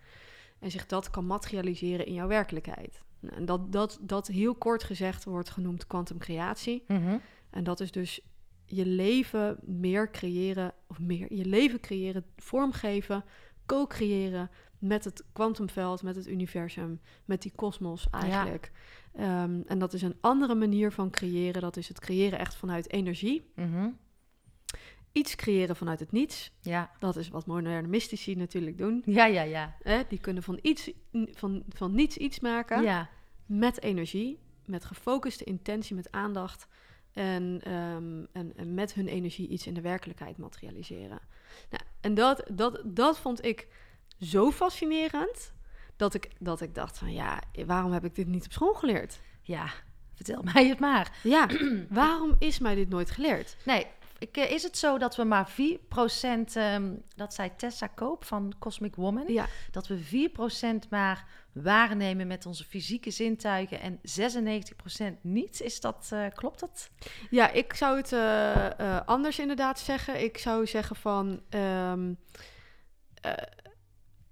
[0.58, 3.02] En zich dat kan materialiseren in jouw werkelijkheid.
[3.20, 6.84] Nou, en dat, dat, dat heel kort gezegd wordt genoemd kwantumcreatie.
[6.88, 7.16] Mhm.
[7.50, 8.20] En dat is dus
[8.66, 13.24] je leven meer creëren, of meer je leven creëren, vormgeven,
[13.66, 14.50] co-creëren
[14.84, 18.72] met het kwantumveld, met het universum, met die kosmos eigenlijk.
[19.14, 21.62] Ehm, en dat is een andere manier van creëren.
[21.62, 23.50] Dat is het creëren echt vanuit energie.
[23.54, 23.88] Mhm.
[25.12, 26.52] Iets creëren vanuit het niets.
[26.60, 26.90] Ja.
[26.98, 29.02] Dat is wat moderne mystici natuurlijk doen.
[29.06, 29.76] Ja, ja, ja.
[29.82, 30.02] Hè?
[30.08, 33.08] Die kunnen van, iets, van, van niets iets maken Ja.
[33.46, 36.66] met energie, met gefocuste intentie, met aandacht.
[37.12, 41.20] En, ehm, en, en met hun energie iets in de werkelijkheid materialiseren.
[41.70, 43.68] Nou, en dat, dat, dat vond ik
[44.20, 45.52] zo fascinerend.
[45.96, 49.20] Dat ik, dat ik dacht van ja, waarom heb ik dit niet op school geleerd?
[49.42, 49.66] Ja.
[50.14, 51.12] Vertel mij het maar.
[51.22, 51.48] Ja,
[51.88, 53.56] waarom is mij dit nooit geleerd?
[53.64, 53.86] Nee,
[54.18, 58.54] ik, eh, is het zo dat we maar 4%, ehm, dat zei Tessa Koop van
[58.58, 65.60] Cosmic Woman, Ja, dat we 4% maar waarnemen met onze fysieke zintuigen en 96% niet?
[65.60, 66.90] Is dat, eh, klopt dat?
[67.30, 70.22] ja ik zou het eh, anders inderdaad zeggen.
[70.22, 72.12] Ik zou zeggen van ehm
[73.20, 73.32] eh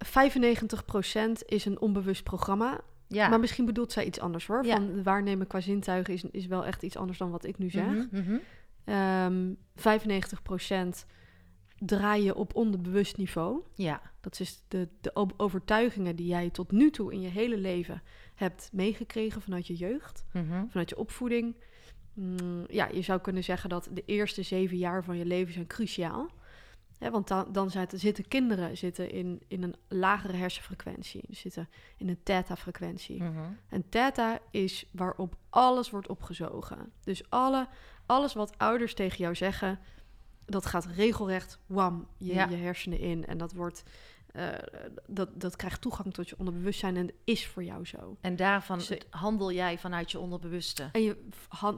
[0.04, 0.08] 95%
[1.46, 2.80] is een onbewust programma.
[3.08, 3.28] Ja.
[3.28, 4.64] Maar misschien bedoelt zij iets anders hoor.
[4.64, 4.74] Ja.
[4.74, 7.84] Van waarnemen qua zintuigen is, is wel echt iets anders dan wat ik nu zeg.
[7.84, 8.36] Mhm, mhm.
[8.84, 11.06] Ehm, 95%
[11.78, 13.62] draai je op onderbewust niveau.
[13.74, 14.00] Ja.
[14.20, 18.02] Dat is de, de overtuigingen die jij tot nu toe in je hele leven
[18.34, 20.66] hebt meegekregen vanuit je jeugd, Mhm.
[20.68, 21.56] vanuit je opvoeding.
[22.14, 25.66] Mm, ja, je zou kunnen zeggen dat de eerste zeven jaar van je leven zijn
[25.66, 26.30] cruciaal.
[27.10, 31.24] Want dan, dan zitten, zitten kinderen zitten in, in een lagere hersenfrequentie.
[31.28, 33.22] Ze zitten in een theta-frequentie.
[33.22, 33.38] Mhm.
[33.68, 36.92] En theta is waarop alles wordt opgezogen.
[37.04, 37.68] Dus alle,
[38.06, 39.78] alles wat ouders tegen jou zeggen,
[40.44, 42.48] dat gaat regelrecht wam je, Ja.
[42.48, 43.26] je hersenen in.
[43.26, 43.82] En dat wordt,
[44.32, 44.48] eh,
[45.06, 48.16] dat, dat krijgt toegang tot je onderbewustzijn en is voor jou zo.
[48.20, 50.88] En daarvan Ze- handel jij vanuit je onderbewuste.
[50.92, 51.28] En je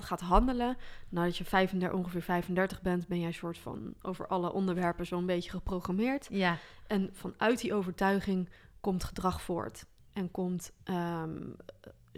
[0.00, 0.76] gaat handelen.
[1.08, 5.26] Nadat je 35, ongeveer 35 bent, ben jij een soort van over alle onderwerpen zo'n
[5.26, 6.26] beetje geprogrammeerd.
[6.30, 6.56] Ja.
[6.86, 8.48] En vanuit die overtuiging
[8.80, 9.86] komt gedrag voort.
[10.12, 10.72] En komt,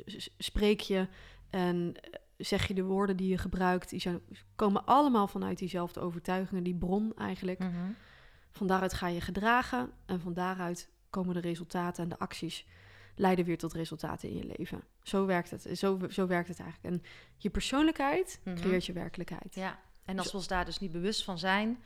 [0.06, 1.08] s- spreek je
[1.50, 1.94] en
[2.36, 4.20] zeg je de woorden die je gebruikt, die zijn,
[4.56, 7.58] komen allemaal vanuit diezelfde overtuigingen, die bron eigenlijk.
[7.58, 7.70] Mhm.
[8.56, 12.66] Van daaruit ga je gedragen en van daaruit komen de resultaten en de acties
[13.14, 14.82] leiden weer tot resultaten in je leven.
[15.02, 15.68] Zo werkt het.
[15.78, 16.94] Zo, zo werkt het eigenlijk.
[16.94, 17.02] En
[17.36, 18.56] je persoonlijkheid Mhm.
[18.56, 19.54] creëert je werkelijkheid.
[19.54, 21.82] Ja, en als we ons daar dus niet bewust van zijn,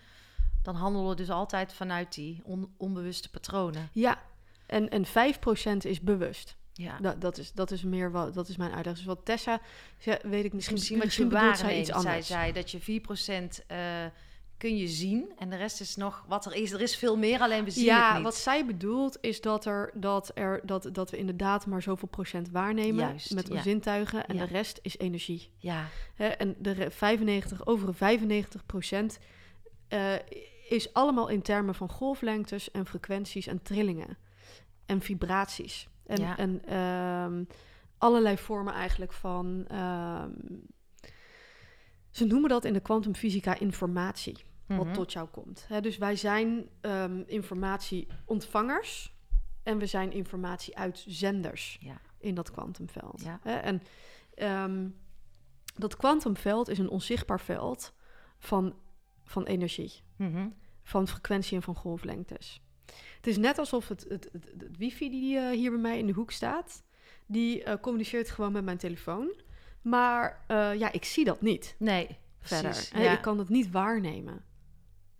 [0.62, 3.88] dan handelen we dus altijd vanuit die on- onbewuste patronen.
[3.92, 4.22] Ja,
[4.66, 6.56] en, en 5% is bewust.
[6.72, 6.98] Ja.
[7.00, 8.94] Dat, dat, is, dat is meer wat, dat is mijn uitleg.
[8.94, 9.60] Dus wat Tessa,
[9.98, 12.26] ze- weet ik misschien, Misschien wat je bedoelt zij iets Zij anders.
[12.26, 14.04] zei dat je 4% eh
[14.60, 16.72] kun je zien en de rest is nog wat er is.
[16.72, 18.22] Er is veel meer, alleen we zien ja, het niet.
[18.24, 22.50] wat zij bedoelt is dat, er, dat, er, dat, dat we inderdaad maar zoveel procent
[22.50, 24.46] waarnemen Juist, met onze zintuigen en Ja.
[24.46, 25.50] de rest is energie.
[25.58, 29.18] Ja, Hè, en de re- 95, over 95 procent
[29.88, 30.12] eh,
[30.68, 34.18] is allemaal in termen van golflengtes en frequenties en trillingen
[34.86, 35.88] en vibraties.
[36.06, 36.36] En, Ja.
[36.36, 37.44] en ehm,
[37.98, 39.64] allerlei vormen eigenlijk van.
[39.68, 40.30] ehm,
[42.10, 44.36] ze noemen dat in de kwantumfysica informatie,
[44.76, 44.92] wat Mhm.
[44.94, 45.66] tot jou komt.
[45.80, 49.14] Dus wij zijn ehm, informatieontvangers
[49.62, 52.00] en we zijn informatieuitzenders Ja.
[52.18, 53.22] in dat kwantumveld.
[53.22, 53.40] Ja.
[53.62, 53.82] En
[54.34, 54.88] ehm,
[55.76, 57.92] dat kwantumveld is een onzichtbaar veld
[58.38, 58.74] van,
[59.24, 60.48] van energie, Mhm.
[60.82, 62.60] van frequentie en van golflengtes.
[63.16, 66.06] Het is net alsof het, het, het, het wifi die eh, hier bij mij in
[66.06, 66.82] de hoek staat,
[67.26, 69.32] die eh, communiceert gewoon met mijn telefoon.
[69.82, 72.70] Maar eh, ja, ik zie dat niet Nee, verder.
[72.70, 72.90] precies.
[72.92, 73.12] Hè, Ja.
[73.12, 74.44] Ik kan het niet waarnemen.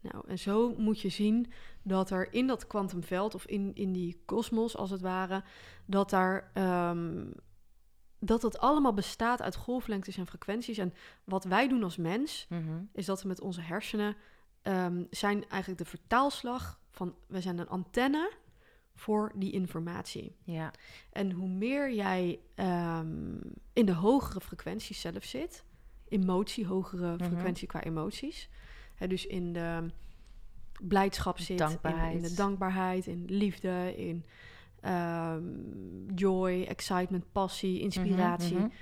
[0.01, 4.23] Nou, en zo moet je zien dat er in dat kwantumveld, of in, in die
[4.25, 5.43] kosmos als het ware,
[5.85, 6.51] dat daar.
[6.55, 7.27] ehm,
[8.23, 10.79] dat het allemaal bestaat uit golflengtes en frequenties.
[10.79, 12.83] En wat wij doen als mens, Mhm.
[12.93, 14.17] is dat we met onze hersenen
[14.63, 17.15] ehm, zijn eigenlijk de vertaalslag van.
[17.27, 18.33] We zijn een antenne
[18.95, 20.37] voor die informatie.
[20.45, 20.71] Ja.
[21.13, 23.37] En hoe meer jij ehm,
[23.73, 25.65] in de hogere frequenties zelf zit,
[26.09, 27.25] emotie, hogere Mhm.
[27.25, 28.49] frequentie qua emoties,
[29.09, 29.87] dus in de
[30.83, 31.59] blijdschap zit,
[32.15, 34.25] in- de dankbaarheid, in liefde, in
[34.81, 35.45] ehm,
[36.15, 38.57] joy, excitement, passie, inspiratie.
[38.57, 38.75] Mhm, mhm.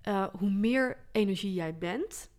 [0.00, 2.30] Eh, hoe meer energie jij bent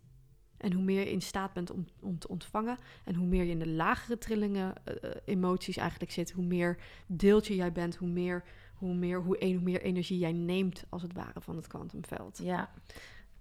[0.56, 3.50] en hoe meer je in staat bent om, om te ontvangen en hoe meer je
[3.50, 8.08] in de lagere trillingen, eh, eh, emoties eigenlijk zit, hoe meer deeltje jij bent, hoe
[8.08, 8.44] meer,
[8.74, 12.40] hoe meer, hoe, een, hoe meer energie jij neemt als het ware van het kwantumveld.
[12.42, 12.70] Ja.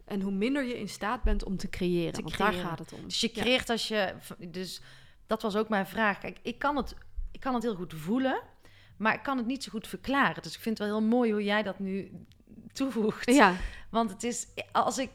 [0.06, 2.56] En hoe minder je in staat bent om te creëren, Te want creëren.
[2.58, 3.04] daar gaat het om.
[3.04, 3.42] Dus je Ja.
[3.42, 4.14] creëert als je...
[4.50, 4.82] Dus
[5.28, 6.18] dat was ook mijn vraag.
[6.20, 6.96] Kijk, ik kan het,
[7.32, 8.42] ik kan het heel goed voelen,
[8.98, 10.44] maar ik kan het niet zo goed verklaren.
[10.44, 12.12] Dus ik vind het wel heel mooi hoe jij dat nu
[12.74, 13.32] toevoegt.
[13.34, 13.56] Ja,
[13.90, 15.10] Want het is, als ik,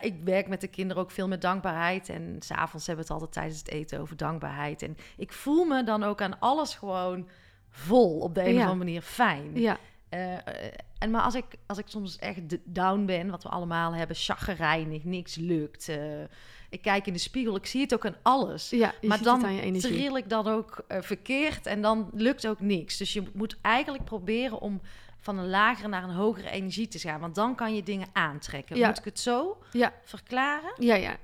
[0.00, 2.08] ik werk met de kinderen ook veel met dankbaarheid.
[2.08, 4.82] En s'avonds hebben we het altijd tijdens het eten over dankbaarheid.
[4.82, 7.28] En ik voel me dan ook aan alles gewoon
[7.70, 8.54] vol op de een Ja.
[8.54, 9.60] of andere manier fijn.
[9.60, 9.78] ja,
[10.14, 13.94] Eh, eh, en maar als ik, als ik soms echt down ben, wat we allemaal
[13.94, 15.88] hebben, chagrijnig, niks lukt.
[15.88, 16.22] eh,
[16.70, 18.70] ik kijk in de spiegel, ik zie het ook aan alles.
[18.70, 19.92] ja maar dan het aan je energie.
[19.92, 22.96] trill ik dan ook verkeerd en dan lukt ook niks.
[22.96, 24.80] Dus je moet eigenlijk proberen om
[25.18, 27.20] van een lagere naar een hogere energie te gaan.
[27.20, 28.76] Want dan kan je dingen aantrekken.
[28.76, 28.88] Ja.
[28.88, 29.92] Moet ik het zo Ja.
[30.04, 30.72] verklaren?
[30.78, 31.16] Ja, ja,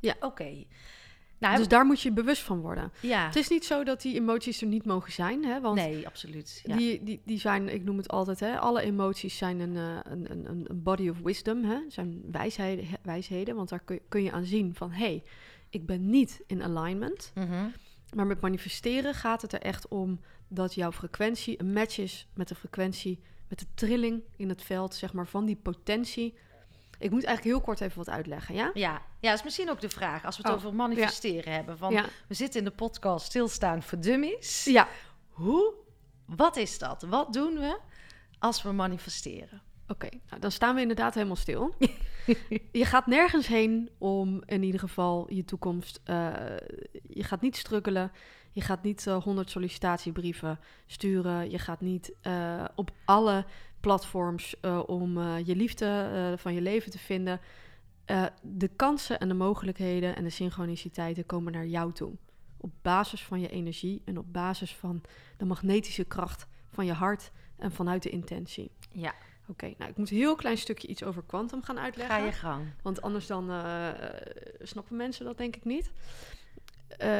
[0.00, 0.14] ja.
[0.20, 0.64] Oké.
[1.44, 2.92] Nou, Dus daar moet je bewust van worden.
[3.00, 3.26] ja.
[3.26, 5.60] Het is niet zo dat die emoties er niet mogen zijn, hè?
[5.60, 6.60] Want nee, absoluut.
[6.66, 6.76] Ja.
[6.76, 10.30] Die, die, die zijn, ik noem het altijd, hè, alle emoties zijn een, eh, een,
[10.30, 14.44] een, een- body of wisdom, hè, zijn wijsheden, wijsheden, want daar kun, kun je aan
[14.44, 15.22] zien van, hé, hey,
[15.70, 17.32] ik ben niet in alignment.
[17.34, 17.66] Mhm.
[18.14, 22.48] Maar met manifesteren gaat het er echt om dat jouw frequentie een match is met
[22.48, 26.34] de frequentie, met de trilling in het veld, zeg maar, van die potentie.
[27.04, 28.70] Ik moet eigenlijk heel kort even wat uitleggen, ja?
[28.74, 28.92] Ja.
[29.20, 30.24] ja, dat is misschien ook de vraag.
[30.24, 31.78] Als we het Oh, over manifesteren hebben.
[31.78, 32.04] Van, Ja.
[32.28, 34.64] We zitten in de podcast Stilstaan voor Dummies.
[34.64, 34.88] Ja,
[35.28, 35.74] Hoe,
[36.26, 37.02] wat is dat?
[37.02, 37.78] Wat doen we
[38.38, 39.62] als we manifesteren?
[39.88, 41.74] Oké, nou, dan staan we inderdaad helemaal stil.
[42.72, 46.00] je gaat nergens heen om in ieder geval je toekomst.
[46.04, 46.32] eh,
[47.08, 48.12] je gaat niet struggelen.
[48.52, 51.50] Je gaat niet eh, 100 sollicitatiebrieven sturen.
[51.50, 53.44] Je gaat niet eh, op alle
[53.84, 57.40] platforms eh, om eh, je liefde eh, van je leven te vinden.
[58.42, 62.12] De kansen en de mogelijkheden en de synchroniciteiten komen naar jou toe.
[62.56, 65.00] Op basis van je energie en op basis van
[65.36, 68.70] de magnetische kracht van je hart en vanuit de intentie.
[68.92, 69.14] Ja,
[69.48, 72.16] Oké, nou ik moet een heel klein stukje iets over kwantum gaan uitleggen.
[72.16, 72.66] ga je gang.
[72.82, 73.50] Want anders dan
[74.58, 75.90] snappen mensen dat denk ik niet.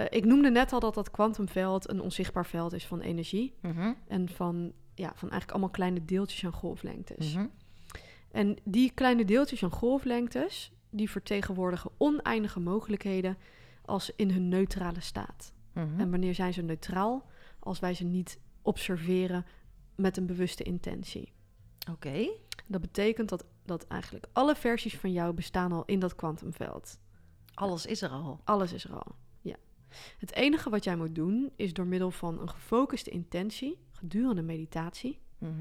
[0.09, 3.55] Ik noemde net al dat dat kwantumveld een onzichtbaar veld is van energie.
[3.61, 3.93] Mhm.
[4.09, 7.35] En van, ja, van eigenlijk allemaal kleine deeltjes en golflengtes.
[7.35, 7.47] Mhm.
[8.31, 13.39] En die kleine deeltjes en golflengtes, die vertegenwoordigen oneindige mogelijkheden
[13.85, 15.53] als in hun neutrale staat.
[15.73, 16.01] Mhm.
[16.01, 17.27] En wanneer zijn ze neutraal?
[17.59, 19.47] Als wij ze niet observeren
[19.95, 21.33] met een bewuste intentie.
[21.91, 22.29] Oké.
[22.67, 26.99] Dat betekent dat dat eigenlijk alle versies van jou bestaan al in dat kwantumveld.
[27.55, 28.41] Alles is er al.
[28.45, 29.15] Alles is er al.
[29.41, 29.57] Ja.
[30.19, 35.19] Het enige wat jij moet doen is door middel van een gefocuste intentie gedurende meditatie
[35.39, 35.53] Mhm.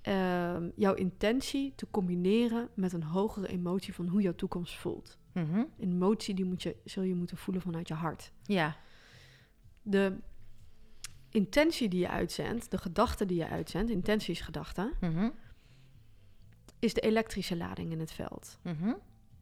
[0.00, 5.18] ehm, jouw intentie te combineren met een hogere emotie van hoe jouw toekomst voelt.
[5.32, 5.54] Mhm.
[5.56, 8.32] Een emotie die moet je, zul je moeten voelen vanuit je hart.
[8.42, 8.76] Ja.
[9.82, 10.16] De
[11.30, 15.28] intentie die je uitzendt, de gedachte die je uitzendt, intentie is gedachte, Mhm.
[16.78, 18.58] is de elektrische lading in het veld.
[18.62, 18.92] Mhm.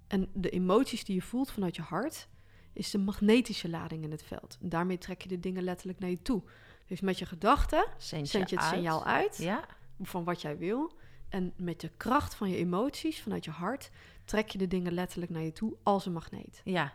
[0.07, 2.29] En de emoties die je voelt vanuit je hart,
[2.73, 4.59] is de magnetische lading in het veld.
[4.63, 6.43] En daarmee trek je de dingen letterlijk naar je toe.
[6.89, 8.75] Dus met je gedachten Zend, je het uit.
[8.75, 9.65] signaal uit Ja.
[10.01, 10.93] van wat jij wil.
[11.29, 13.91] En met de kracht van je emoties, vanuit je hart,
[14.25, 16.61] trek je de dingen letterlijk naar je toe als een magneet.
[16.65, 16.93] Ja.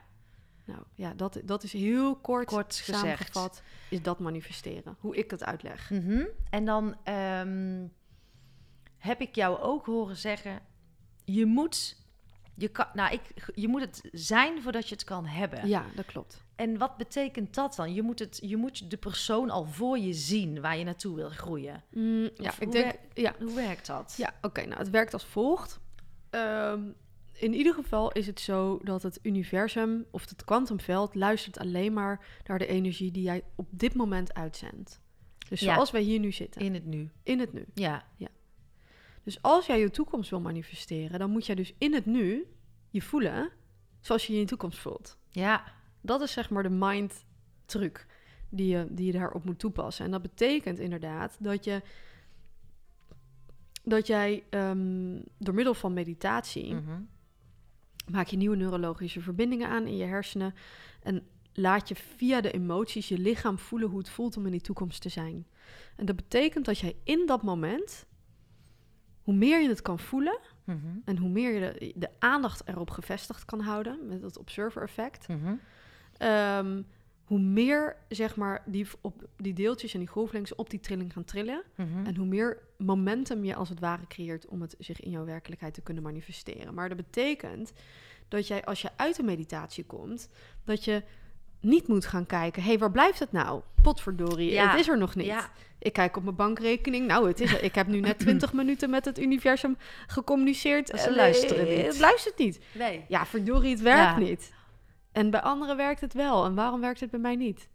[0.66, 3.00] Nou ja, dat, dat is heel kort, Kort gezegd.
[3.00, 4.96] samengevat, is dat manifesteren.
[5.00, 5.90] Hoe ik het uitleg.
[5.90, 6.26] Mhm.
[6.50, 7.88] En dan ehm,
[8.98, 10.60] heb ik jou ook horen zeggen:
[11.26, 12.03] je moet,
[12.56, 13.22] je, kan, nou, ik,
[13.56, 15.68] je moet het zijn voordat je het kan hebben.
[15.68, 16.44] Ja, dat klopt.
[16.56, 17.94] En wat betekent dat dan?
[17.94, 21.30] Je moet, het, je moet de persoon al voor je zien waar je naartoe wil
[21.30, 21.84] groeien.
[21.92, 24.14] Mm, ja, ik hoe denk, wer- ja, Hoe werkt dat?
[24.18, 24.66] Ja, oké.
[24.66, 25.80] nou, het werkt als volgt.
[26.30, 26.82] Ehm,
[27.34, 32.26] in ieder geval is het zo dat het universum of het kwantumveld luistert alleen maar
[32.46, 35.02] naar de energie die jij op dit moment uitzendt.
[35.50, 35.74] Dus Ja.
[35.74, 37.10] zoals wij hier nu zitten, In het nu.
[37.24, 37.66] in het nu.
[37.74, 38.04] Ja.
[39.24, 42.46] Dus als jij je toekomst wil manifesteren, dan moet jij dus in het nu
[42.90, 43.50] je voelen
[44.02, 45.18] zoals je je in je toekomst voelt.
[45.30, 45.64] Ja.
[46.02, 47.26] Dat is zeg maar de mind
[47.66, 48.06] truc
[48.50, 50.06] die je, die je daarop moet toepassen.
[50.06, 51.82] En dat betekent inderdaad dat je
[53.84, 57.02] dat jij ehm, door middel van meditatie Mhm.
[58.12, 60.54] maak je nieuwe neurologische verbindingen aan in je hersenen
[61.02, 64.62] en laat je via de emoties je lichaam voelen hoe het voelt om in die
[64.62, 65.48] toekomst te zijn.
[65.96, 68.06] En dat betekent dat jij in dat moment,
[69.24, 70.78] hoe meer je het kan voelen Mhm.
[71.06, 75.28] en hoe meer je de, de aandacht erop gevestigd kan houden met dat observer effect,
[75.28, 75.54] Mhm.
[76.18, 76.82] Ehm,
[77.24, 81.24] hoe meer zeg maar die, op, die deeltjes en die golflengtes op die trilling gaan
[81.24, 81.64] trillen.
[81.76, 82.06] Mhm.
[82.06, 85.74] En hoe meer momentum je als het ware creëert om het zich in jouw werkelijkheid
[85.74, 86.74] te kunnen manifesteren.
[86.74, 87.74] Maar dat betekent
[88.28, 90.30] dat jij als je uit de meditatie komt,
[90.64, 91.04] dat je
[91.64, 93.62] niet moet gaan kijken, hé, hey, waar blijft het nou?
[93.82, 94.70] Potverdorie, Ja.
[94.70, 95.26] het is er nog niet.
[95.26, 95.50] Ja.
[95.80, 97.08] Ik kijk op mijn bankrekening.
[97.08, 97.54] Nou, het is.
[97.54, 100.88] Ik heb nu net 20 minuten met het universum gecommuniceerd.
[100.88, 101.86] Ze En, luisteren eh, niet.
[101.86, 102.60] Het luistert niet.
[102.74, 103.06] Nee.
[103.08, 104.18] Ja, verdorie, het werkt Ja.
[104.20, 104.54] niet.
[105.12, 106.46] En bij anderen werkt het wel.
[106.46, 107.68] En waarom werkt het bij mij niet?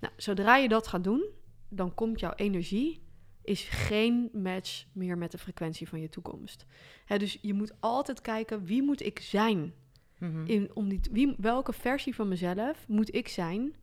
[0.00, 1.24] Nou, zodra je dat gaat doen,
[1.68, 3.06] dan komt jouw energie
[3.42, 6.66] is geen match meer met de frequentie van je toekomst.
[7.04, 9.74] Hè, dus je moet altijd kijken wie moet ik zijn
[10.18, 10.46] Mhm.
[10.46, 13.74] in om die wie, welke versie van mezelf moet ik zijn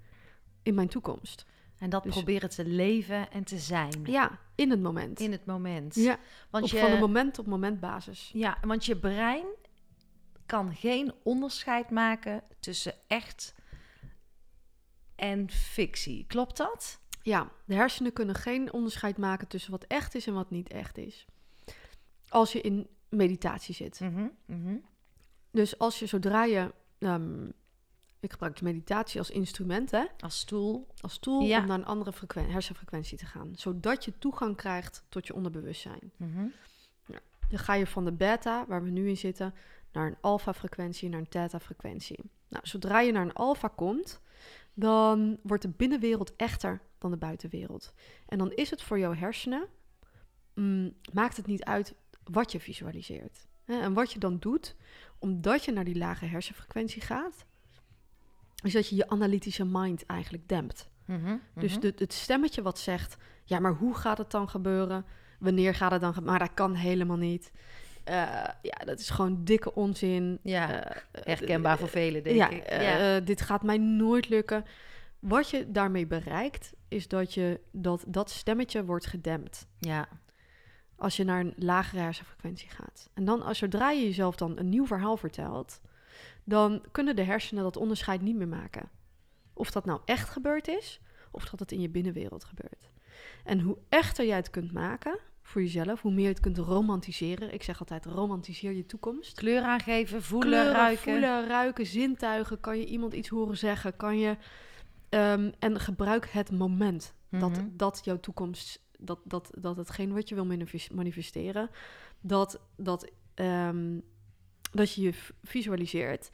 [0.63, 1.45] in mijn toekomst.
[1.77, 4.01] En dat Dus- proberen te leven en te zijn.
[4.05, 5.19] Ja, in het moment.
[5.19, 5.95] In het moment.
[5.95, 6.19] ja,
[6.49, 8.29] Want op je, van een moment op moment basis.
[8.33, 9.45] Ja, want je brein
[10.45, 13.55] kan geen onderscheid maken tussen echt
[15.15, 16.25] en fictie.
[16.27, 16.99] Klopt dat?
[17.21, 20.97] Ja, de hersenen kunnen geen onderscheid maken tussen wat echt is en wat niet echt
[20.97, 21.25] is.
[22.29, 23.99] Als je in meditatie zit.
[23.99, 24.75] Mhm.
[25.55, 26.73] Dus als je zodra je.
[26.99, 27.45] ehm,
[28.19, 30.87] ik gebruik meditatie als instrument, hè, Als stoel.
[30.99, 31.59] als tool Ja.
[31.59, 33.55] om naar een andere frequen- hersenfrequentie te gaan.
[33.55, 36.11] Zodat je toegang krijgt tot je onderbewustzijn.
[36.17, 36.45] Mhm.
[37.49, 39.53] Dan ga je van de beta, waar we nu in zitten,
[39.91, 42.19] naar een alpha-frequentie, naar een theta-frequentie.
[42.47, 44.21] Nou, zodra je naar een alpha komt,
[44.73, 47.93] dan wordt de binnenwereld echter dan de buitenwereld.
[48.27, 49.67] En dan is het voor jouw hersenen,
[50.53, 53.47] mm, maakt het niet uit wat je visualiseert.
[53.65, 54.75] En wat je dan doet,
[55.19, 57.45] omdat je naar die lage hersenfrequentie gaat,
[58.63, 60.89] is dat je je analytische mind eigenlijk dempt.
[61.05, 61.81] Mhm, Dus mhm.
[61.81, 65.05] de, het stemmetje wat zegt, ja, maar hoe gaat het dan gebeuren?
[65.39, 66.37] Wanneer gaat het dan gebeuren?
[66.39, 67.51] Maar dat kan helemaal niet.
[68.03, 68.15] Eh,
[68.61, 70.39] ja, dat is gewoon dikke onzin.
[70.43, 72.69] ja, Eh, eh, herkenbaar voor velen, denk ja, ik.
[72.81, 73.19] ja.
[73.19, 74.65] dit gaat mij nooit lukken.
[75.19, 79.67] Wat je daarmee bereikt, is dat je dat, dat stemmetje wordt gedempt.
[79.79, 80.07] ja.
[80.97, 83.09] Als je naar een lagere hersenfrequentie gaat.
[83.13, 85.81] En dan, als zodra je jezelf dan een nieuw verhaal vertelt,
[86.43, 88.89] dan kunnen de hersenen dat onderscheid niet meer maken.
[89.53, 90.99] Of dat nou echt gebeurd is,
[91.31, 92.89] of dat het in je binnenwereld gebeurt.
[93.43, 97.53] En hoe echter jij het kunt maken voor jezelf, hoe meer je het kunt romantiseren.
[97.53, 99.37] Ik zeg altijd, romantiseer je toekomst.
[99.37, 101.03] Kleur aangeven, voelen, Kleuren, ruiken.
[101.03, 102.59] voelen, ruiken, zintuigen.
[102.59, 103.95] Kan je iemand iets horen zeggen?
[103.95, 104.37] Kan je...
[105.09, 107.67] ehm, en gebruik het moment dat, Mhm.
[107.71, 108.83] dat jouw toekomst...
[109.05, 111.69] Dat, dat, dat hetgeen wat je wil manifes- manifesteren...
[112.21, 113.99] dat, dat, ehm,
[114.71, 116.29] dat je je visualiseert...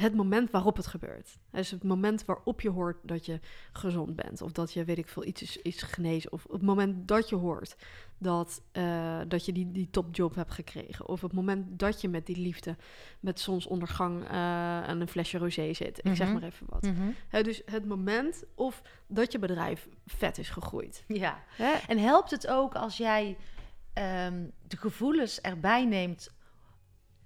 [0.00, 1.38] het moment waarop het gebeurt.
[1.50, 3.40] Dus het moment waarop je hoort dat je
[3.72, 4.42] gezond bent.
[4.42, 6.32] Of dat je, weet ik veel, iets is, is genezen.
[6.32, 7.76] Of het moment dat je hoort
[8.18, 11.08] dat, eh, dat je die, die topjob hebt gekregen.
[11.08, 12.76] Of het moment dat je met die liefde,
[13.20, 15.98] met zonsondergang uh, en een flesje rosé zit.
[16.06, 16.32] Ik zeg Mhm.
[16.38, 16.90] maar even wat.
[17.28, 21.04] Hè, dus het moment of dat je bedrijf vet is gegroeid.
[21.06, 21.44] Ja.
[21.88, 23.36] En helpt het ook als jij
[23.92, 26.30] ehm, de gevoelens erbij neemt,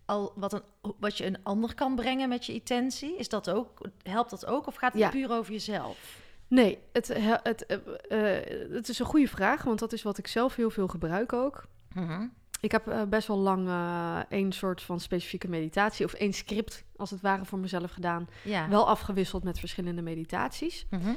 [0.05, 0.63] al wat, een,
[0.99, 3.17] wat je een ander kan brengen met je intentie?
[3.17, 5.09] Is dat ook, helpt dat ook of gaat het Ja.
[5.11, 6.21] puur over jezelf?
[6.49, 10.19] Nee, het, he- het, eh, eh, het is een goede vraag, want dat is wat
[10.19, 11.65] ik zelf heel veel gebruik ook.
[11.95, 12.27] Mhm.
[12.61, 13.69] Ik heb eh, best wel lang
[14.29, 18.29] één soort van specifieke meditatie of één script als het ware voor mezelf gedaan.
[18.45, 18.69] Ja.
[18.69, 20.87] Wel afgewisseld met verschillende meditaties.
[20.91, 21.11] Mhm.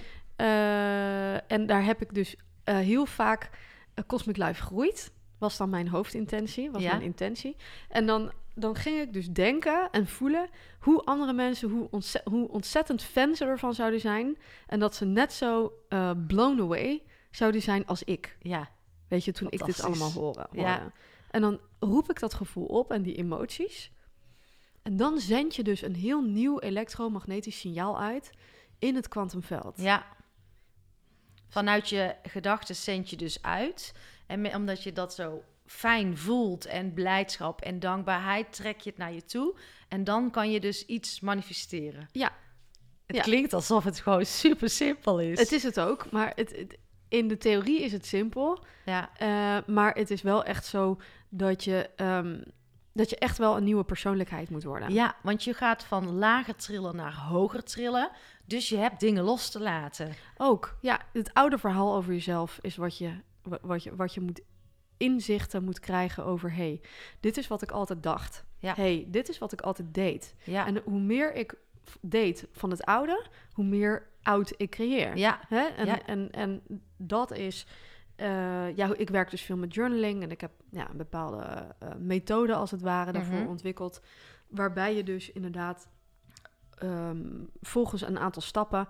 [1.47, 3.49] En daar heb ik dus heel vaak
[4.07, 5.11] Cosmic Life groeit.
[5.37, 6.89] Was dan mijn hoofdintentie, was Ja.
[6.91, 7.55] mijn intentie.
[7.89, 10.49] En dan, dan ging ik dus denken en voelen
[10.79, 14.37] hoe andere mensen, hoe, ontze- hoe ontzettend fan ze ervan zouden zijn.
[14.67, 18.37] En dat ze net zo eh, blown away zouden zijn als ik.
[18.39, 18.69] Ja.
[19.07, 20.47] Weet je, toen ik dit allemaal hoorde.
[20.51, 20.77] Ja.
[20.77, 20.91] hoorde.
[21.31, 23.91] En dan roep ik dat gevoel op en die emoties.
[24.81, 28.31] En dan zend je dus een heel nieuw elektromagnetisch signaal uit
[28.79, 29.81] in het kwantumveld.
[29.81, 30.05] Ja.
[31.47, 33.93] Vanuit je gedachten zend je dus uit.
[34.27, 39.13] En omdat je dat zo fijn voelt en blijdschap en dankbaarheid, trek je het naar
[39.13, 39.57] je toe.
[39.87, 42.07] En dan kan je dus iets manifesteren.
[42.11, 42.31] Ja.
[43.05, 43.21] Het Ja.
[43.21, 45.39] klinkt alsof het gewoon super simpel is.
[45.39, 48.63] Het is het ook, maar het, het- in de theorie is het simpel.
[48.85, 49.09] Ja.
[49.17, 50.99] eh, maar het is wel echt zo
[51.29, 52.41] dat je, ehm,
[52.93, 54.93] dat je echt wel een nieuwe persoonlijkheid moet worden.
[54.93, 58.09] ja, want je gaat van lager trillen naar hoger trillen.
[58.45, 60.13] Dus je hebt dingen los te laten.
[60.37, 63.11] Ook, ja, het oude verhaal over jezelf is wat je,
[63.43, 64.41] wa- wat je, wat je moet
[64.97, 66.53] inzichten moet krijgen over...
[66.53, 66.81] hey,
[67.19, 68.45] dit is wat ik altijd dacht.
[68.59, 68.73] Ja.
[68.75, 70.35] hey, dit is wat ik altijd deed.
[70.43, 70.65] Ja.
[70.67, 71.55] En hoe meer ik
[72.01, 75.17] deed van het oude, hoe meer oud ik creëer.
[75.17, 75.39] ja.
[75.47, 75.63] Hè?
[75.65, 76.01] En, Ja.
[76.05, 76.61] en, en
[76.97, 77.65] dat is...
[78.15, 81.43] eh, ja, ik werk dus veel met journaling en ik heb ja, een bepaalde
[81.79, 83.47] eh, methode als het ware daarvoor Mhm.
[83.47, 84.01] ontwikkeld.
[84.47, 85.87] Waarbij je dus inderdaad
[86.77, 87.27] ehm,
[87.61, 88.87] volgens een aantal stappen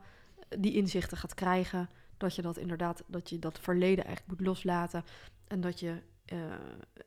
[0.60, 1.90] die inzichten gaat krijgen.
[2.18, 5.04] Dat je dat inderdaad, dat je dat verleden eigenlijk moet loslaten.
[5.48, 6.38] En dat je eh,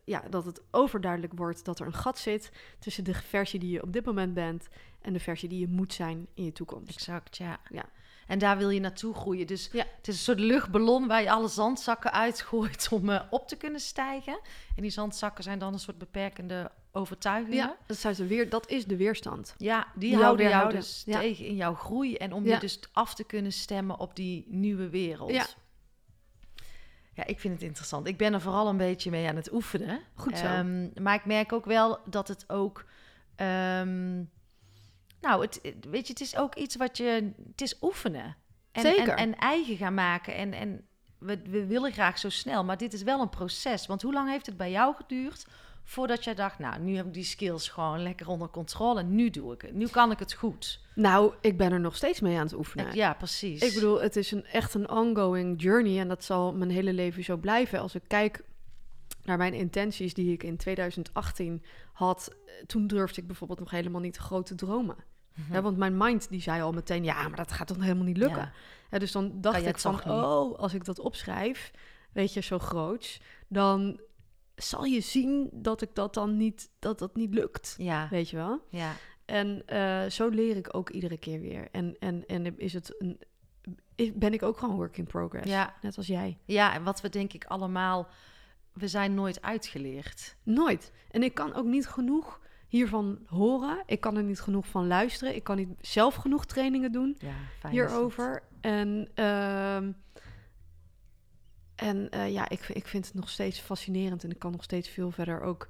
[0.05, 3.82] ja, dat het overduidelijk wordt dat er een gat zit tussen de versie die je
[3.82, 4.68] op dit moment bent
[5.01, 6.91] en de versie die je moet zijn in je toekomst.
[6.91, 7.61] Exact, ja.
[7.70, 7.84] Ja.
[8.26, 9.47] En daar wil je naartoe groeien.
[9.47, 9.84] Dus Ja.
[9.97, 13.80] het is een soort luchtballon waar je alle zandzakken uitgooit om eh, op te kunnen
[13.80, 14.41] stijgen.
[14.76, 17.57] En die zandzakken zijn dan een soort beperkende overtuigingen.
[17.57, 19.55] Ja, dat, zijn ze weer, dat is de weerstand.
[19.57, 21.18] Ja, die, houden jou dus Ja.
[21.18, 22.55] tegen in jouw groei en om Ja.
[22.55, 25.57] je dus af te kunnen stemmen op die nieuwe wereld.
[27.19, 27.27] Ja.
[27.27, 28.07] Ik vind het interessant.
[28.07, 30.01] Ik ben er vooral een beetje mee aan het oefenen.
[30.14, 30.45] Goed zo.
[30.45, 32.85] Ehm, maar ik merk ook wel dat het ook.
[33.37, 34.16] ehm,
[35.21, 37.33] nou, het, het- weet je, het is ook iets wat je.
[37.51, 38.37] Het is oefenen.
[38.73, 39.09] En, Zeker.
[39.09, 40.35] En, en eigen gaan maken.
[40.35, 40.87] En, en
[41.19, 43.87] we, we willen graag zo snel, maar dit is wel een proces.
[43.87, 45.47] Want hoe lang heeft het bij jou geduurd
[45.85, 49.03] voordat jij dacht, nou, nu heb ik die skills gewoon lekker onder controle.
[49.03, 49.75] Nu doe ik het.
[49.75, 50.81] Nu kan ik het goed.
[50.99, 52.94] Nou, ik ben er nog steeds mee aan het oefenen.
[52.94, 53.62] Ja, precies.
[53.62, 57.24] Ik bedoel, het is een, echt een ongoing journey en dat zal mijn hele leven
[57.24, 57.80] zo blijven.
[57.80, 58.44] Als ik kijk
[59.24, 64.01] naar mijn intenties die ik in 2018 had, eh, toen durfde ik bijvoorbeeld nog helemaal
[64.01, 64.96] niet groot te dromen.
[65.34, 65.53] Mhm.
[65.53, 68.16] Ja, want mijn mind die zei al meteen, ja, maar dat gaat toch helemaal niet
[68.16, 68.42] lukken.
[68.42, 68.53] Ja.
[68.90, 71.70] Ja, dus dan dacht ik van, oh, als ik dat opschrijf,
[72.12, 74.01] weet je, zo groots, dan
[74.55, 77.74] zal je zien dat ik dat dan niet, dat dat niet lukt.
[77.78, 78.61] Ja, Weet je wel?
[78.68, 78.92] ja.
[79.29, 81.68] En eh, zo leer ik ook iedere keer weer.
[81.72, 83.20] En, en, en is het een,
[84.14, 85.51] ben ik ook gewoon work in progress.
[85.51, 85.74] Ja.
[85.83, 86.39] Net als jij.
[86.45, 88.09] ja, en wat we denk ik allemaal...
[88.72, 90.37] We zijn nooit uitgeleerd.
[90.43, 90.93] Nooit.
[91.11, 93.83] En ik kan ook niet genoeg hiervan horen.
[93.87, 95.35] Ik kan er niet genoeg van luisteren.
[95.35, 98.43] Ik kan niet zelf genoeg trainingen doen Ja, fijn hierover.
[98.61, 99.93] En, ehm,
[101.74, 104.24] en eh, ja, ik, ik vind het nog steeds fascinerend.
[104.24, 105.68] En ik kan nog steeds veel verder ook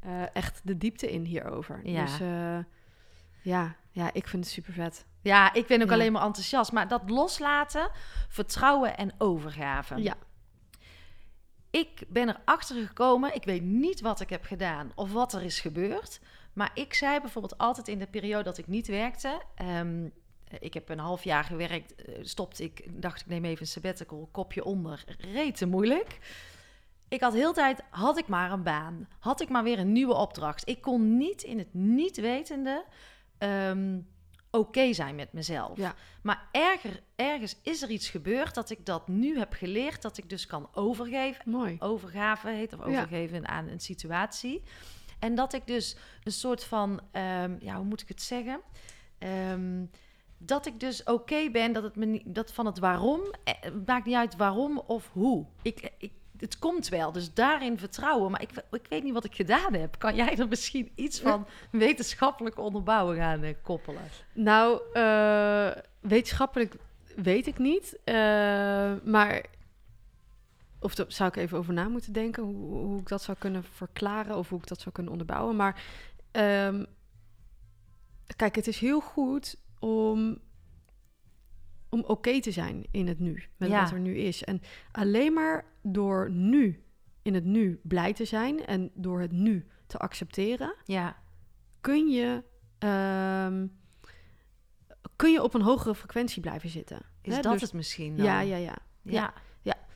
[0.00, 1.80] eh, echt de diepte in hierover.
[1.84, 2.04] Ja.
[2.04, 2.20] Dus
[3.48, 5.06] ja, ja, ik vind het super vet.
[5.22, 5.94] Ja, ik ben ook Ja.
[5.94, 6.72] alleen maar enthousiast.
[6.72, 7.90] Maar dat loslaten,
[8.28, 10.02] vertrouwen en overgave.
[10.02, 10.14] Ja.
[11.70, 15.60] Ik ben erachter gekomen, ik weet niet wat ik heb gedaan of wat er is
[15.60, 16.20] gebeurd.
[16.52, 19.40] Maar ik zei bijvoorbeeld altijd in de periode dat ik niet werkte.
[19.54, 20.08] ehm,
[20.58, 24.28] ik heb een half jaar gewerkt, eh, stopte ik, dacht ik neem even een sabbatical,
[24.32, 26.18] kopje onder, rete moeilijk.
[27.08, 30.14] Ik had heel tijd, had ik maar een baan, had ik maar weer een nieuwe
[30.14, 30.68] opdracht.
[30.68, 32.84] Ik kon niet in het niet wetende
[33.38, 33.98] ehm,
[34.50, 35.76] oké zijn met mezelf.
[35.78, 35.94] Ja.
[36.22, 40.28] Maar erger, ergens is er iets gebeurd dat ik dat nu heb geleerd, dat ik
[40.28, 41.76] dus kan overgeven Mooi.
[41.78, 42.86] overgave heet, of Ja.
[42.86, 44.62] overgeven aan een situatie.
[45.18, 48.60] En dat ik dus een soort van, ehm, ja, hoe moet ik het zeggen?
[49.18, 49.84] Ehm,
[50.38, 53.86] dat ik dus oké ben dat het me niet, dat van het waarom, eh, het
[53.86, 55.46] maakt niet uit waarom of hoe.
[55.62, 58.30] Ik, ik, het komt wel, dus daarin vertrouwen.
[58.30, 59.98] Maar ik, ik weet niet wat ik gedaan heb.
[59.98, 64.02] Kan jij er misschien iets van wetenschappelijke onderbouwing aan eh, koppelen?
[64.34, 65.70] Nou, eh,
[66.00, 66.74] wetenschappelijk
[67.16, 67.98] weet ik niet.
[68.04, 68.14] eh,
[69.04, 69.44] maar.
[70.80, 73.64] Of daar zou ik even over na moeten denken hoe, hoe ik dat zou kunnen
[73.64, 75.56] verklaren of hoe ik dat zou kunnen onderbouwen.
[75.56, 75.82] Maar
[76.30, 76.84] ehm,
[78.36, 80.38] kijk, het is heel goed om,
[81.88, 83.82] om oké te zijn in het nu, met Ja.
[83.82, 84.44] wat er nu is.
[84.44, 84.62] En
[84.92, 86.84] alleen maar door nu,
[87.22, 91.16] in het nu, blij te zijn en door het nu te accepteren, Ja,
[91.80, 92.42] kun je,
[92.78, 93.66] ehm,
[95.16, 97.00] kun je op een hogere frequentie blijven zitten.
[97.22, 98.26] is Hè, dat dus- het misschien dan?
[98.26, 98.76] Ja, ja, ja.
[99.02, 99.34] ja.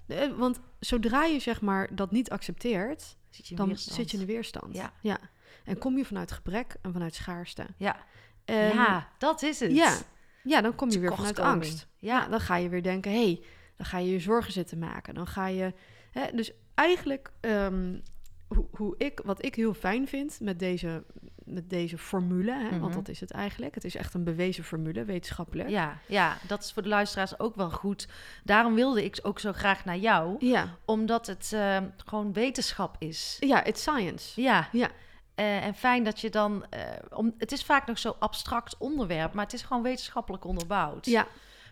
[0.06, 3.96] Eh, Want zodra je zeg maar dat niet accepteert, Zit je dan weerstand.
[3.96, 4.74] zit je in de weerstand.
[5.02, 5.18] Ja.
[5.64, 7.66] En kom je vanuit gebrek en vanuit schaarste.
[7.76, 7.96] Ja.
[8.44, 9.72] En ja, dat is het.
[9.72, 9.96] ja,
[10.44, 11.86] ja, dan kom je weer vanuit angst.
[11.96, 12.18] Ja.
[12.20, 13.42] Ja, dan ga je weer denken, hé, hey,
[13.76, 15.14] dan ga je je zorgen zitten maken.
[15.14, 15.72] Dan ga je,
[16.10, 17.98] hè, dus eigenlijk, ehm,
[18.46, 21.04] hoe, hoe ik, wat ik heel fijn vind met deze,
[21.44, 22.78] met deze formule, hè, Mhm.
[22.80, 23.74] want dat is het eigenlijk.
[23.74, 25.68] Het is echt een bewezen formule, wetenschappelijk.
[25.68, 28.08] Ja, ja, dat is voor de luisteraars ook wel goed.
[28.44, 33.36] Daarom wilde ik ook zo graag naar jou, Ja, omdat het eh, gewoon wetenschap is.
[33.40, 34.40] ja it's science.
[34.40, 34.68] Ja.
[34.72, 34.90] Ja.
[35.34, 39.32] Eh, en fijn dat je dan, eh, om, het is vaak nog zo abstract onderwerp,
[39.32, 41.06] maar het is gewoon wetenschappelijk onderbouwd.
[41.06, 41.26] Ja,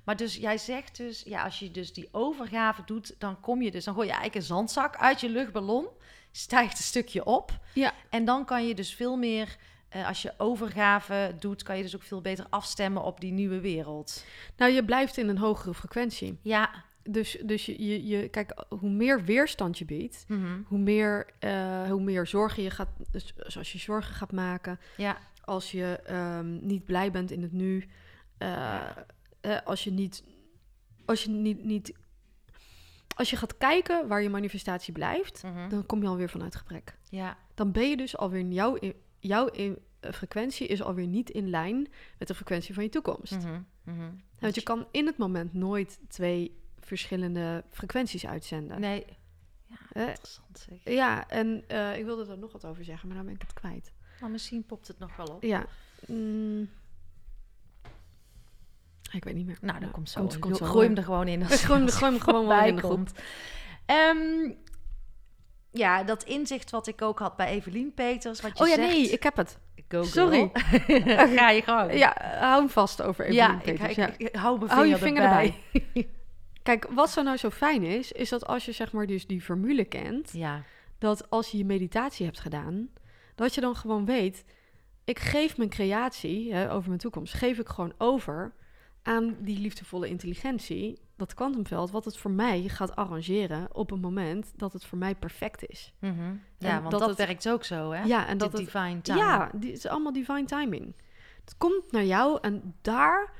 [0.04, 3.70] Maar dus jij zegt dus, ja, als je dus die overgave doet, dan kom je
[3.70, 5.86] dus, dan gooi je eigenlijk een zandzak uit je luchtballon,
[6.32, 7.58] stijgt een stukje op.
[7.74, 7.92] Ja.
[8.10, 9.56] En dan kan je dus veel meer,
[9.88, 13.60] eh, als je overgave doet, kan je dus ook veel beter afstemmen op die nieuwe
[13.60, 14.24] wereld.
[14.56, 16.38] nou je blijft in een hogere frequentie.
[16.42, 16.70] Ja.
[17.02, 20.60] Dus, dus je, je, je, kijk, hoe meer weerstand je biedt, Mhm.
[20.66, 25.16] hoe meer, eh, hoe meer zorgen je gaat, dus als je zorgen gaat maken, Ja.
[25.44, 27.88] als je ehm, niet blij bent in het nu,
[28.38, 29.06] eh, Ja.
[29.40, 30.24] Eh, als je niet,
[31.04, 31.92] als je niet, niet,
[33.16, 35.68] als je gaat kijken waar je manifestatie blijft, Mhm.
[35.68, 36.98] dan kom je alweer vanuit gebrek.
[37.08, 37.36] Ja.
[37.54, 38.78] Dan ben je dus alweer in jouw,
[39.18, 41.88] jouw in- frequentie is alweer niet in lijn
[42.18, 43.32] met de frequentie van je toekomst.
[43.32, 43.60] Mhm.
[43.84, 44.10] Mhm.
[44.38, 48.80] Want je kan in het moment nooit twee verschillende frequenties uitzenden.
[48.80, 49.04] Nee.
[49.66, 50.94] Ja, Eh, interessant zeg.
[50.94, 53.52] Ja, en eh, ik wilde er nog wat over zeggen, maar dan ben ik het
[53.52, 53.92] kwijt.
[54.20, 55.42] Maar misschien popt het nog wel op.
[55.42, 55.66] Ja.
[56.06, 56.68] mm.
[59.12, 59.58] Ik weet niet meer.
[59.60, 60.20] Nou, dat Ja, komt zo.
[60.20, 61.46] Komt, komt zo Gooi hem er gewoon in.
[61.46, 63.04] Gooi hem, gooi hem gewoon wel in de.
[63.86, 64.52] Ehm,
[65.70, 68.40] ja, dat inzicht wat ik ook had bij Evelien Peters.
[68.40, 69.58] Wat je Oh ja, zegt, nee, ik heb het.
[69.88, 70.50] Go sorry.
[71.36, 71.94] Ga je gang.
[71.94, 74.10] Ja, hou hem vast over Evelien ja, Peters, ik, ja.
[74.16, 76.08] ik hou mijn Hou je vinger, vinger erbij.
[76.62, 79.40] Kijk, wat zo nou zo fijn is, is dat als je zeg maar dus die
[79.40, 80.62] formule kent, Ja,
[80.98, 82.88] dat als je je meditatie hebt gedaan,
[83.34, 84.44] dat je dan gewoon weet,
[85.04, 88.52] ik geef mijn creatie hè, over mijn toekomst, geef ik gewoon over
[89.02, 94.52] aan die liefdevolle intelligentie, dat kwantumveld, wat het voor mij gaat arrangeren op een moment
[94.56, 95.92] dat het voor mij perfect is.
[95.98, 96.34] Mhm.
[96.58, 98.02] ja want dat dat, het- werkt ook zo, hè?
[98.02, 99.18] Ja, en De dat het, divine time.
[99.18, 100.94] ja, die, het is allemaal divine timing.
[101.44, 103.32] Het komt naar jou en daar,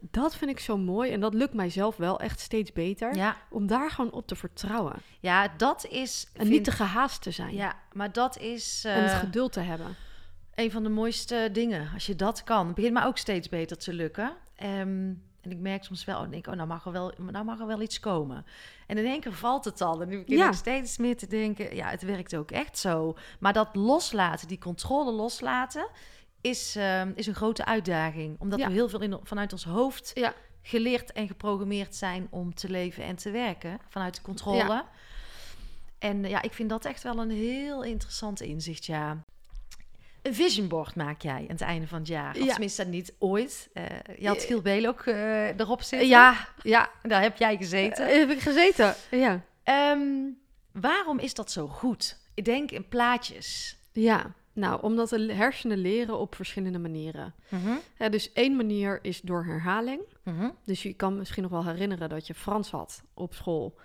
[0.00, 3.66] dat vind ik zo mooi en dat lukt mijzelf wel echt steeds beter, ja, om
[3.66, 6.28] daar gewoon op te vertrouwen ja, dat is...
[6.34, 9.60] en niet te gehaast te zijn Ja, maar dat is en het eh, geduld te
[9.60, 9.96] hebben.
[10.60, 11.90] Een van de mooiste dingen.
[11.94, 12.66] Als je dat kan.
[12.66, 14.32] Het begint me ook steeds beter te lukken.
[14.56, 17.60] Ehm, en ik merk soms wel, oh, denk, oh, nou, mag er wel, nou mag
[17.60, 18.46] er wel iets komen.
[18.86, 20.00] En in één keer valt het al.
[20.02, 20.48] En nu begin Ja.
[20.48, 23.16] ik steeds meer te denken, ja, het werkt ook echt zo.
[23.38, 25.88] Maar dat loslaten, die controle loslaten,
[26.40, 28.36] is, ehm, is een grote uitdaging.
[28.40, 28.66] Omdat Ja.
[28.66, 30.34] we heel veel in, vanuit ons hoofd Ja.
[30.62, 33.78] geleerd en geprogrammeerd zijn om te leven en te werken.
[33.88, 34.56] Vanuit de controle.
[34.56, 34.88] Ja.
[35.98, 39.24] En ja, ik vind dat echt wel een heel interessant inzicht, ja.
[40.22, 42.30] Een vision board maak jij aan het einde van het jaar.
[42.36, 42.50] Of Ja.
[42.50, 43.68] tenminste niet ooit.
[43.72, 43.84] Eh,
[44.18, 46.08] je had Giel Beel ook eh, erop zitten.
[46.08, 48.06] Ja, ja, Daar heb jij gezeten.
[48.08, 48.94] Eh, heb ik gezeten.
[49.10, 49.40] Ja.
[49.62, 50.00] Ehm,
[50.72, 52.18] waarom is dat zo goed?
[52.34, 53.78] Ik denk in plaatjes.
[53.92, 57.34] ja, nou, omdat de hersenen leren op verschillende manieren.
[57.48, 60.00] Mhm, Ja, dus één manier is door herhaling.
[60.24, 60.50] mhm.
[60.64, 63.78] Dus je kan misschien nog wel herinneren dat je Frans had op school.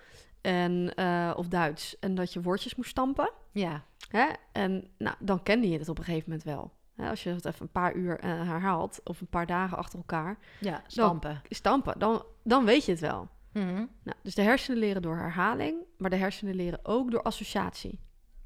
[0.46, 1.98] En, eh, of Duits.
[1.98, 3.32] En dat je woordjes moest stampen.
[3.52, 4.26] Ja, Hè?
[4.52, 6.72] En nou, dan kende je het op een gegeven moment wel.
[6.96, 9.98] Hè, als je het even een paar uur eh, herhaalt, of een paar dagen achter
[9.98, 11.42] elkaar, ja, stampen.
[11.48, 13.28] stampen, dan, dan weet je het wel.
[13.52, 18.00] Mhm, Nou, dus de hersenen leren door herhaling, maar de hersenen leren ook door associatie.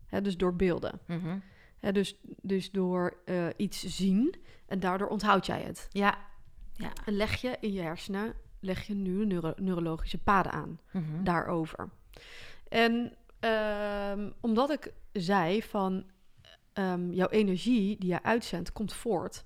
[0.07, 1.01] Hè, dus door beelden.
[1.07, 1.39] mhm.
[1.79, 4.35] Hè, dus, dus door eh, iets zien
[4.67, 5.87] en daardoor onthoud jij het.
[5.91, 6.19] Ja.
[6.73, 6.91] Ja.
[7.05, 11.25] En leg je in je hersenen leg je nu neuro- neurologische paden aan Mhm.
[11.25, 11.89] daarover.
[12.69, 16.05] En ehm, omdat ik zei van
[16.73, 19.45] ehm, jouw energie die je uitzendt komt voort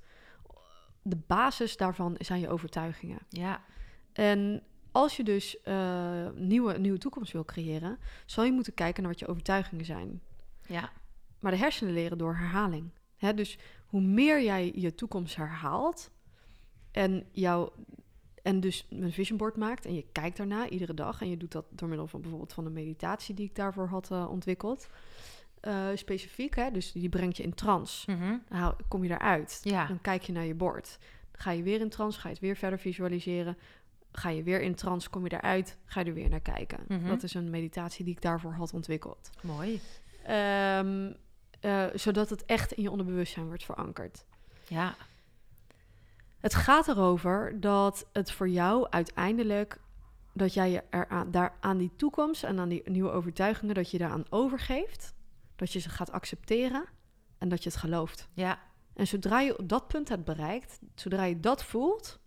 [1.02, 3.18] de basis daarvan zijn je overtuigingen.
[3.28, 3.62] Ja.
[4.12, 4.62] En
[4.92, 9.20] als je dus eh nieuwe, nieuwe toekomst wil creëren, zal je moeten kijken naar wat
[9.20, 10.20] je overtuigingen zijn.
[10.66, 10.90] Ja.
[11.40, 12.90] Maar de hersenen leren door herhaling.
[13.16, 16.10] Hè, dus hoe meer jij je toekomst herhaalt
[16.90, 17.70] en, jou,
[18.44, 21.52] en dus een vision board maakt en je kijkt daarna iedere dag en je doet
[21.52, 24.86] dat door middel van bijvoorbeeld van een meditatie die ik daarvoor had eh, ontwikkeld.
[25.60, 28.10] eh, specifiek, hè, dus die brengt je in trance.
[28.12, 28.36] Mhm.
[28.88, 29.60] Kom je daaruit.
[29.62, 29.86] Ja.
[29.86, 30.98] Dan kijk je naar je bord.
[31.32, 33.56] Dan ga je weer in trance, ga je het weer verder visualiseren.
[34.12, 36.78] Ga je weer in trance, kom je eruit, ga je er weer naar kijken.
[36.88, 37.06] Mhm.
[37.08, 39.30] Dat is een meditatie die ik daarvoor had ontwikkeld.
[39.42, 39.80] Mooi.
[40.24, 41.12] Ehm,
[41.60, 44.24] eh, zodat het echt in je onderbewustzijn wordt verankerd.
[44.68, 44.94] Ja.
[46.44, 49.80] Het gaat erover dat het voor jou uiteindelijk
[50.32, 53.90] dat jij je er aan, daar aan die toekomst en aan die nieuwe overtuigingen, dat
[53.90, 55.14] je daaraan overgeeft,
[55.56, 56.84] dat je ze gaat accepteren
[57.38, 58.28] en dat je het gelooft.
[58.32, 58.58] Ja.
[58.94, 62.18] En zodra je op dat punt hebt bereikt, zodra je dat voelt,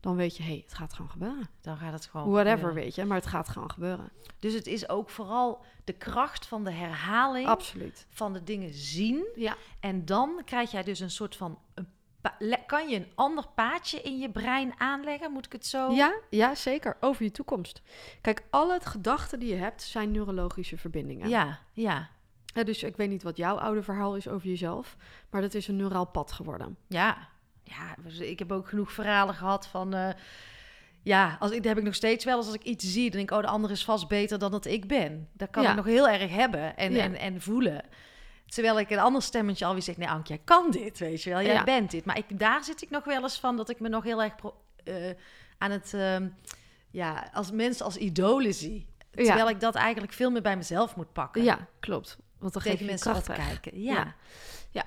[0.00, 1.48] dan weet je, hé, hey, het gaat gewoon gebeuren.
[1.60, 2.30] Dan gaat het gewoon.
[2.30, 2.82] Whatever, gebeuren.
[2.82, 4.10] weet je, maar het gaat gewoon gebeuren.
[4.38, 8.06] Dus het is ook vooral de kracht van de herhaling Absoluut.
[8.10, 9.26] van de dingen zien.
[9.34, 9.56] Ja.
[9.80, 11.58] En dan krijg jij dus een soort van.
[11.74, 11.94] Een
[12.66, 15.32] kan je een ander paadje in je brein aanleggen?
[15.32, 15.90] Moet ik het zo?
[15.92, 16.96] Ja, ja, zeker.
[17.00, 17.82] Over je toekomst.
[18.20, 21.28] Kijk, al het gedachten die je hebt, zijn neurologische verbindingen.
[21.28, 22.08] Ja, ja,
[22.64, 24.96] dus ik weet niet wat jouw oude verhaal is over jezelf,
[25.30, 26.76] maar dat is een neuraal pad geworden.
[26.88, 27.28] ja.
[27.68, 29.94] Ja, dus ik heb ook genoeg verhalen gehad van.
[29.94, 30.08] eh,
[31.02, 33.18] ja, als ik, dat heb ik nog steeds wel eens als ik iets zie, dan
[33.18, 35.28] denk ik, oh, de ander is vast beter dan dat ik ben.
[35.32, 35.70] Dat kan Ja.
[35.70, 37.02] ik nog heel erg hebben en, Ja.
[37.02, 37.82] en, en voelen.
[38.46, 41.42] Terwijl ik een ander stemmetje alweer zegt, nee Anke, jij kan dit, weet je wel.
[41.42, 41.64] Jij Ja.
[41.64, 42.04] bent dit.
[42.04, 44.34] Maar ik, daar zit ik nog wel eens van dat ik me nog heel erg
[44.84, 45.10] eh,
[45.58, 46.28] aan het, ehm,
[46.90, 48.86] ja, als mensen als idolen zie.
[49.10, 49.24] Ja.
[49.24, 51.42] Terwijl ik dat eigenlijk veel meer bij mezelf moet pakken.
[51.42, 52.18] Ja, klopt.
[52.38, 53.38] Want dan geef je mensen kracht weg.
[53.38, 53.82] opkijken.
[53.82, 54.14] Ja.
[54.70, 54.84] Ja.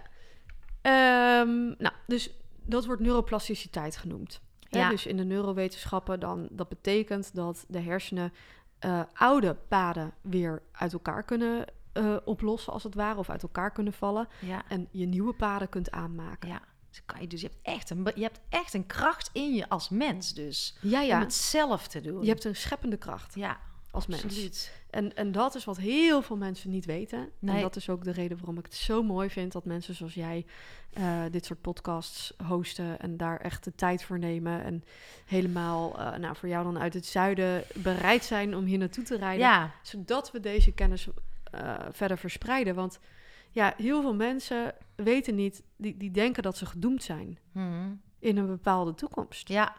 [0.82, 2.30] Ehm, nou, dus
[2.66, 4.41] dat wordt neuroplasticiteit genoemd.
[4.70, 4.89] Hè, Ja.
[4.89, 8.34] Dus in de neurowetenschappen dan, dat betekent dat de hersenen
[8.80, 11.66] eh, oude paden weer uit elkaar kunnen
[12.00, 14.28] eh, oplossen, als het ware, of uit elkaar kunnen vallen.
[14.39, 14.64] ja.
[14.68, 16.50] En je nieuwe paden kunt aanmaken.
[16.50, 19.54] Ja, dus, kan je, dus je, hebt echt een, je hebt echt een kracht in
[19.54, 20.78] je als mens dus.
[20.82, 21.02] ja.
[21.02, 21.20] Om ja.
[21.20, 22.22] het zelf te doen.
[22.22, 23.60] Je hebt een scheppende kracht ja,
[23.91, 24.24] als mens.
[24.24, 24.72] absoluut.
[24.89, 27.30] En, en dat is wat heel veel mensen niet weten.
[27.39, 27.56] Nee.
[27.56, 30.14] En dat is ook de reden waarom ik het zo mooi vind dat mensen zoals
[30.14, 30.45] jij
[30.93, 34.64] eh, dit soort podcasts hosten en daar echt de tijd voor nemen.
[34.64, 34.84] En
[35.26, 39.18] helemaal, eh, nou voor jou dan uit het zuiden, bereid zijn om hier naartoe te
[39.18, 39.45] rijden.
[39.45, 41.08] Ja, Zodat we deze kennis
[41.52, 42.76] eh, verder verspreiden.
[42.76, 43.00] Want
[43.52, 47.91] ja, heel veel mensen weten niet, die, die denken dat ze gedoemd zijn Mhm.
[48.20, 49.47] in een bepaalde toekomst.
[49.47, 49.76] ja.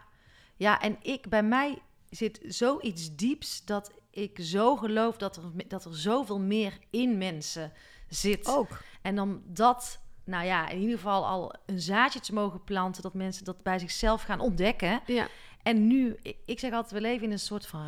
[0.55, 5.85] ja, en ik, bij mij zit zoiets dieps dat ik zo geloof dat er, dat
[5.85, 7.71] er zoveel meer in mensen
[8.09, 8.47] zit.
[8.47, 8.81] Ook.
[9.01, 13.13] En om dat, nou ja, in ieder geval al een zaadje te mogen planten, dat
[13.13, 15.01] mensen dat bij zichzelf gaan ontdekken.
[15.05, 15.27] Ja,
[15.63, 17.85] En nu, ik, zeg altijd, we leven in een soort van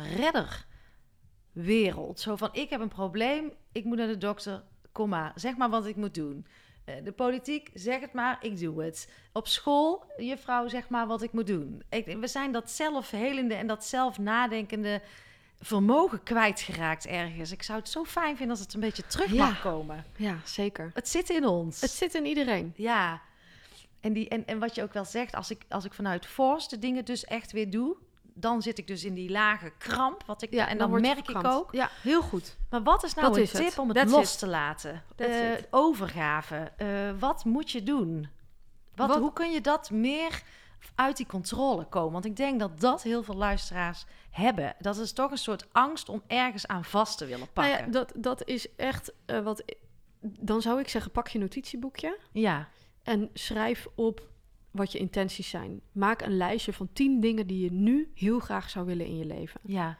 [1.54, 2.20] redderwereld.
[2.20, 5.70] Zo van, ik heb een probleem, ik moet naar de dokter, kom maar, zeg maar
[5.70, 6.46] wat ik moet doen.
[6.84, 9.08] Eh, De politiek, zeg het maar, ik doe het.
[9.32, 11.82] Op school, juffrouw, zeg maar wat ik moet doen.
[11.90, 15.00] Ik, we zijn dat zelfhelende en dat zelf nadenkende
[15.60, 17.52] vermogen kwijtgeraakt ergens.
[17.52, 19.44] Ik zou het zo fijn vinden als het een beetje terug Ja.
[19.46, 20.04] mag komen.
[20.16, 20.90] ja zeker.
[20.94, 21.80] Het zit in ons.
[21.80, 22.72] Het zit in iedereen.
[22.76, 23.20] Ja.
[24.00, 26.68] En, die, en, en wat je ook wel zegt, als ik, als ik vanuit force
[26.68, 27.96] de dingen dus echt weer doe,
[28.34, 30.22] dan zit ik dus in die lage kramp.
[30.26, 31.72] Wat ik, Ja, en dan, merk ik ook.
[31.72, 32.56] Ja, heel goed.
[32.70, 33.62] Maar wat is nou Dat een is het.
[33.68, 34.38] tip om het That's los it.
[34.38, 35.02] te laten?
[35.16, 35.66] It.
[35.70, 36.72] overgave.
[36.76, 38.28] Eh, wat moet je doen?
[38.94, 40.42] Wat, Wat- Hoe kun je dat meer
[40.94, 42.12] uit die controle komen?
[42.12, 44.74] Want ik denk dat dat heel veel luisteraars hebben.
[44.78, 47.84] Dat is toch een soort angst om ergens aan vast te willen Nou pakken.
[47.86, 49.62] ja, dat, dat is echt eh, wat.
[50.20, 52.68] Dan zou ik zeggen: pak je notitieboekje ja.
[53.02, 54.28] en schrijf op
[54.74, 55.80] wat je intenties zijn.
[55.92, 59.24] Maak een lijstje van 10 dingen die je nu heel graag zou willen in je
[59.24, 59.60] leven.
[59.64, 59.98] ja.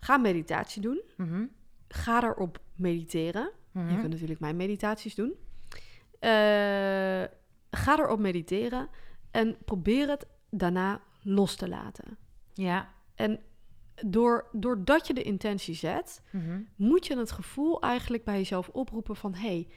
[0.00, 1.02] Ga meditatie doen.
[1.16, 1.44] Mhm.
[1.88, 3.50] Ga erop mediteren.
[3.72, 3.88] Mhm.
[3.90, 5.34] Je kunt natuurlijk mijn meditaties doen.
[6.18, 6.30] Eh,
[7.70, 8.88] ga erop mediteren
[9.30, 12.16] en probeer het daarna los te laten.
[12.52, 12.88] Ja.
[13.14, 13.40] En
[14.06, 16.60] door, doordat je de intentie zet, Mhm.
[16.76, 19.34] moet je het gevoel eigenlijk bij jezelf oproepen van...
[19.34, 19.68] hé, hey,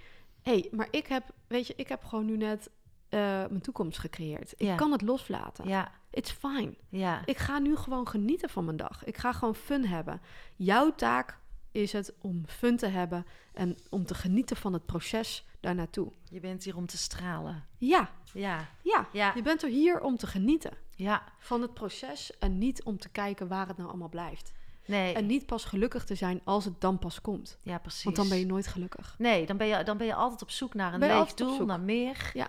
[0.41, 2.70] hey, maar ik heb, weet je, ik heb gewoon nu net
[3.10, 4.51] eh, mijn toekomst gecreëerd.
[4.51, 4.76] Ik Ja.
[4.76, 5.68] kan het loslaten.
[5.68, 5.91] Ja.
[6.12, 6.74] It's fine.
[6.89, 7.22] Ja.
[7.26, 9.03] Ik ga nu gewoon genieten van mijn dag.
[9.06, 10.22] Ik ga gewoon fun hebben.
[10.56, 11.38] Jouw taak
[11.72, 16.12] is het om fun te hebben en om te genieten van het proces daar naartoe.
[16.30, 17.64] Je bent hier om te stralen.
[17.78, 18.68] Ja, Ja.
[18.82, 19.08] ja.
[19.12, 19.32] Ja.
[19.36, 21.24] Je bent er hier om te genieten Ja.
[21.39, 24.53] van het proces en niet om te kijken waar het nou allemaal blijft.
[24.86, 25.14] Nee.
[25.14, 27.58] En niet pas gelukkig te zijn als het dan pas komt.
[27.64, 28.03] ja, precies.
[28.03, 29.16] Want dan ben je nooit gelukkig.
[29.18, 31.24] Nee, dan ben je, dan ben je altijd op zoek naar een Ben je leeg
[31.24, 31.68] altijd op doel, zoek.
[31.68, 32.32] naar meer.
[32.34, 32.47] Ja.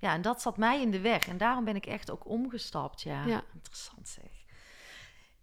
[0.00, 1.28] Ja, en dat zat mij in de weg.
[1.28, 3.02] En daarom ben ik echt ook omgestapt.
[3.02, 3.42] Ja, Ja.
[3.54, 4.30] interessant zeg.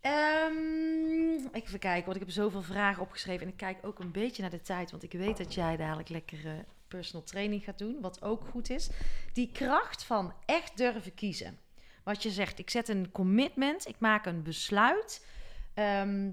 [0.01, 3.41] Ehm, even kijken, want ik heb zoveel vragen opgeschreven.
[3.45, 4.91] En ik kijk ook een beetje naar de tijd.
[4.91, 6.51] Want ik weet dat jij dadelijk lekker eh,
[6.87, 7.97] personal training gaat doen.
[8.01, 8.89] Wat ook goed is.
[9.33, 11.59] Die kracht van echt durven kiezen.
[12.03, 13.87] Wat je zegt, ik zet een commitment.
[13.87, 15.25] Ik maak een besluit.
[15.73, 16.31] Ehm,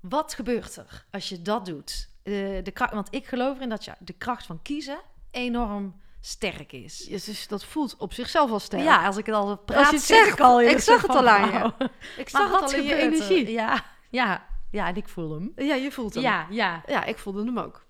[0.00, 2.08] wat gebeurt er als je dat doet?
[2.22, 5.00] Eh, de kracht, want ik geloof erin dat je de kracht van kiezen
[5.30, 6.96] enorm sterk is.
[7.04, 8.82] Dus dat voelt op zichzelf al sterk.
[8.82, 11.10] Ja, als ik het al Als praat, je het zegt, ik al ik zag het
[11.10, 11.88] al aan je.
[12.16, 12.98] Ik Maar zag het al in je er?
[12.98, 13.50] energie.
[13.50, 15.52] Ja, ja, ja, en ik voel hem.
[15.56, 16.22] Ja, je voelt hem.
[16.22, 16.82] Ja, ja.
[16.86, 17.86] Ja, ik voelde hem ook.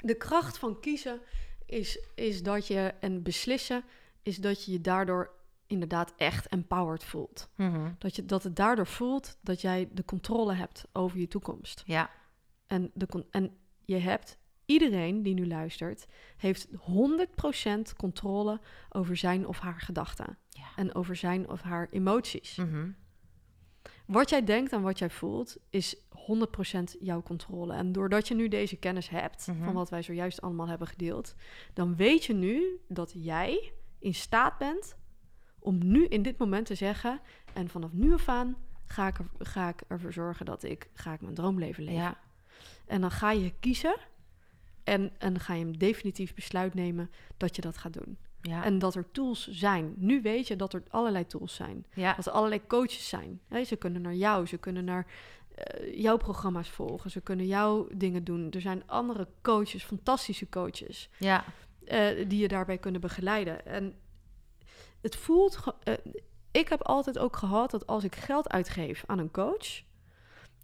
[0.00, 1.20] De kracht van kiezen
[1.66, 3.84] is, is dat je, en beslissen,
[4.22, 5.30] is dat je je daardoor
[5.66, 7.48] inderdaad echt empowered voelt.
[7.56, 7.90] Mhm.
[7.98, 11.82] Dat, je, dat het daardoor voelt dat jij de controle hebt over je toekomst.
[11.86, 12.10] Ja,
[12.66, 14.38] En, de, en je hebt,
[14.68, 16.06] iedereen die nu luistert,
[16.36, 20.38] heeft 100% controle over zijn of haar gedachten.
[20.48, 20.66] Ja.
[20.76, 22.56] En over zijn of haar emoties.
[22.56, 22.90] Mhm.
[24.06, 27.72] Wat jij denkt en wat jij voelt, is 100% jouw controle.
[27.74, 29.64] En doordat je nu deze kennis hebt, Mhm.
[29.64, 31.34] van wat wij zojuist allemaal hebben gedeeld,
[31.74, 34.96] dan weet je nu dat jij in staat bent
[35.58, 37.20] om nu in dit moment te zeggen,
[37.54, 41.12] en vanaf nu af aan ga ik, er, ga ik ervoor zorgen dat ik, ga
[41.12, 42.00] ik mijn droomleven leven.
[42.00, 42.18] ja,
[42.86, 43.96] En dan ga je kiezen
[44.88, 48.18] en, en ga je een definitief besluit nemen dat je dat gaat doen.
[48.42, 49.94] ja, En dat er tools zijn.
[49.96, 51.86] Nu weet je dat er allerlei tools zijn.
[51.94, 53.40] ja, Dat er allerlei coaches zijn.
[53.48, 55.06] Hè, ze kunnen naar jou, ze kunnen naar
[55.54, 58.50] eh, jouw programma's volgen, ze kunnen jouw dingen doen.
[58.50, 61.44] Er zijn andere coaches, fantastische coaches, ja,
[61.84, 63.66] eh, die je daarbij kunnen begeleiden.
[63.66, 63.94] En
[65.00, 65.58] het voelt.
[65.82, 65.94] eh,
[66.50, 69.82] ik heb altijd ook gehad dat als ik geld uitgeef aan een coach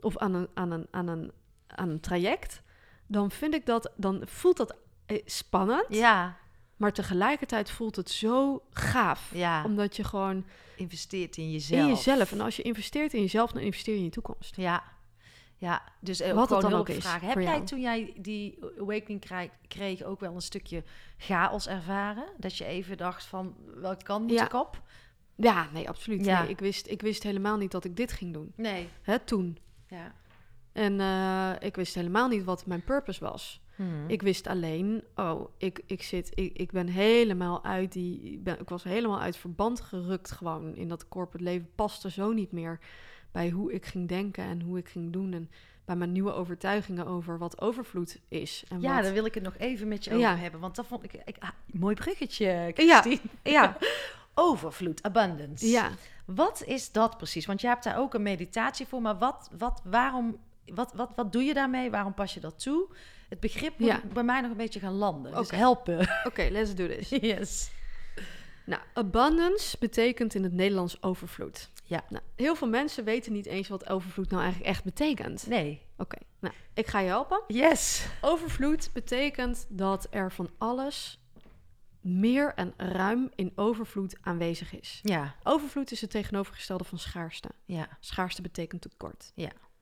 [0.01, 1.33] of aan een, aan een, aan een,
[1.67, 2.63] aan een traject,
[3.07, 4.77] dan vind ik dat, dan voelt dat
[5.07, 6.37] eh, spannend, ja,
[6.77, 9.31] maar tegelijkertijd voelt het zo gaaf.
[9.35, 9.65] ja.
[9.65, 10.45] Omdat je gewoon
[10.77, 11.81] Investeert in jezelf.
[11.81, 12.33] in jezelf.
[12.33, 14.57] En als je investeert in jezelf, dan investeer je in je toekomst.
[14.57, 14.83] Ja,
[15.57, 15.83] ja.
[16.01, 17.29] Dus eh, Wat het gewoon dan hulp ook is vragen.
[17.29, 20.83] Heb jij toen jij die awakening kreeg, kreeg ook wel een stukje
[21.17, 22.25] chaos ervaren?
[22.37, 24.45] Dat je even dacht van, welke kant moet Ja.
[24.45, 24.83] ik op?
[25.37, 26.25] Ja, nee, absoluut.
[26.25, 26.41] Ja.
[26.43, 28.53] Nee, ik, wist, ik wist helemaal niet dat ik dit ging doen.
[28.57, 28.89] Nee.
[29.03, 29.59] Hè, toen.
[29.89, 30.15] Ja.
[30.75, 33.63] En eh, ik wist helemaal niet wat mijn purpose was.
[33.77, 33.89] Mhm.
[34.07, 38.61] Ik wist alleen, oh, ik, ik zit, ik, ik ben helemaal uit die, ik, ben,
[38.61, 41.69] ik was helemaal uit verband gerukt gewoon in dat corporate leven.
[41.75, 42.79] Paste zo niet meer
[43.33, 45.33] bij hoe ik ging denken en hoe ik ging doen.
[45.33, 45.51] En
[45.85, 48.65] bij mijn nieuwe overtuigingen over wat overvloed is.
[48.69, 50.37] En Ja, wat, daar wil ik het nog even met je over Ja.
[50.37, 50.61] hebben.
[50.61, 51.13] Want dat vond ik...
[51.25, 53.05] ik ah, mooi bruggetje, Ja.
[53.43, 53.77] Ja,
[54.35, 55.67] Overvloed, abundance.
[55.67, 55.91] ja.
[56.25, 57.47] Wat is dat precies?
[57.47, 59.03] Want je hebt daar ook een meditatie voor.
[59.03, 60.37] Maar wat, wat, waarom,
[60.67, 61.91] wat, wat, wat doe je daarmee?
[61.91, 62.89] Waarom pas je dat toe?
[63.29, 64.01] Het begrip moet Ja.
[64.13, 65.33] bij mij nog een beetje gaan landen.
[65.35, 66.09] Dus helpen.
[66.29, 67.09] Oké, let's do this.
[67.33, 67.71] Yes.
[68.67, 71.71] Nou, abundance betekent in het Nederlands overvloed.
[71.85, 72.05] Ja.
[72.09, 75.47] Nou, heel veel mensen weten niet eens wat overvloed nou eigenlijk echt betekent.
[75.47, 75.83] Nee.
[75.97, 77.43] Oké, nou, ik ga je helpen.
[77.47, 78.07] Yes.
[78.21, 81.19] Overvloed betekent dat er van alles
[82.01, 85.01] meer en ruim in overvloed aanwezig is.
[85.03, 85.35] Ja.
[85.43, 87.49] Overvloed is het tegenovergestelde van schaarste.
[87.65, 87.89] Ja.
[88.01, 89.33] Schaarste betekent tekort.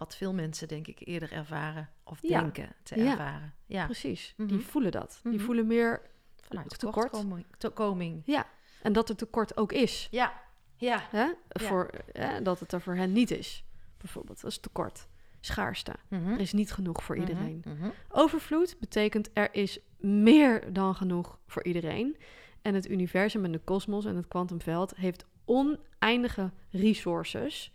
[0.03, 2.41] Wat veel mensen denk ik eerder ervaren of Ja.
[2.41, 3.55] denken te ervaren.
[3.67, 3.85] Ja.
[3.85, 4.49] Precies, Mhm.
[4.49, 5.21] die voelen dat.
[5.23, 5.45] Die Mhm.
[5.45, 6.03] voelen meer
[6.41, 6.95] Vanuit tekort.
[6.95, 7.47] tekortkoming.
[7.59, 8.23] tekortkoming.
[8.25, 8.47] Ja,
[8.83, 10.09] en dat er tekort ook is.
[10.11, 10.43] Ja.
[10.77, 11.03] Ja.
[11.11, 11.27] Hè?
[11.49, 13.65] Voor, hè, dat het er voor hen niet is.
[13.99, 15.09] Bijvoorbeeld, dat is tekort.
[15.41, 15.93] Schaarste.
[16.09, 16.31] Mhm.
[16.33, 17.27] Er is niet genoeg voor Mhm.
[17.29, 17.63] iedereen.
[17.67, 17.91] Mhm.
[18.09, 22.17] Overvloed betekent er is meer dan genoeg voor iedereen.
[22.63, 27.73] En het universum en de kosmos en het kwantumveld heeft oneindige resources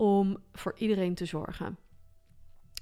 [0.00, 1.78] om voor iedereen te zorgen.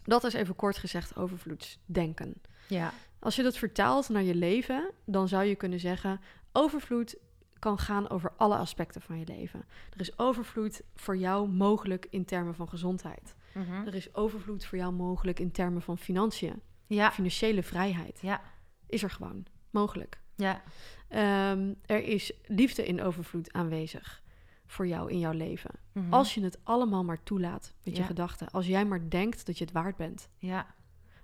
[0.05, 2.35] Dat is even kort gezegd overvloedsdenken.
[2.69, 2.93] Ja.
[3.19, 6.21] Als je dat vertaalt naar je leven, dan zou je kunnen zeggen:
[6.53, 7.17] overvloed
[7.59, 9.65] kan gaan over alle aspecten van je leven.
[9.93, 13.35] Er is overvloed voor jou mogelijk in termen van gezondheid.
[13.55, 13.87] Mhm.
[13.87, 16.61] Er is overvloed voor jou mogelijk in termen van financiën.
[16.87, 17.13] Ja.
[17.13, 18.41] Financiële vrijheid Ja.
[18.87, 20.21] is er gewoon mogelijk.
[20.37, 20.63] Ja.
[21.09, 24.23] Ehm, er is liefde in overvloed aanwezig
[24.69, 25.71] voor jou in jouw leven.
[25.93, 26.13] Mhm.
[26.13, 28.51] Als je het allemaal maar toelaat met je gedachten.
[28.51, 30.29] Als jij maar denkt dat je het waard bent.
[30.37, 30.75] Ja.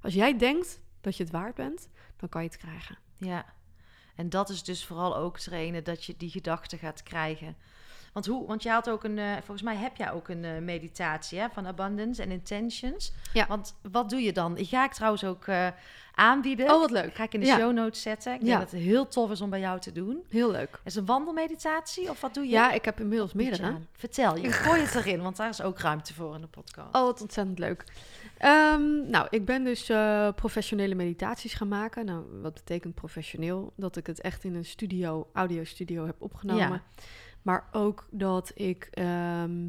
[0.01, 2.99] Als jij denkt dat je het waard bent, dan kan je het krijgen.
[3.17, 3.55] Ja.
[4.15, 7.57] En dat is dus vooral ook trainen dat je die gedachten gaat krijgen.
[8.15, 10.59] Want, hoe, want je had ook een, eh, volgens mij heb jij ook een eh,
[10.59, 13.13] meditatie hè, van abundance en intentions.
[13.33, 13.47] Ja.
[13.47, 14.55] Want wat doe je dan?
[14.55, 15.69] Die ga ik trouwens ook eh,
[16.15, 16.71] aanbieden.
[16.73, 17.15] Oh, wat leuk.
[17.15, 17.57] Ga ik in de Ja.
[17.57, 18.33] show notes zetten.
[18.33, 18.59] Ik denk Ja.
[18.59, 20.25] dat het heel tof is om bij jou te doen.
[20.29, 20.81] Heel leuk.
[20.85, 22.51] Is een wandelmeditatie of wat doe je?
[22.51, 23.63] Ja, ik heb inmiddels meerdere.
[23.63, 23.87] aan.
[23.93, 26.95] Vertel, je gooi het erin, want daar is ook ruimte voor in de podcast.
[26.97, 27.85] Oh, wat ontzettend leuk.
[28.39, 29.87] Ehm, nou, ik ben dus
[30.35, 32.05] professionele meditaties gaan maken.
[32.05, 33.73] Nou, wat betekent professioneel?
[33.77, 36.83] Dat ik het echt in een studio, audiostudio heb opgenomen.
[37.45, 39.69] Maar ook dat ik, ehm,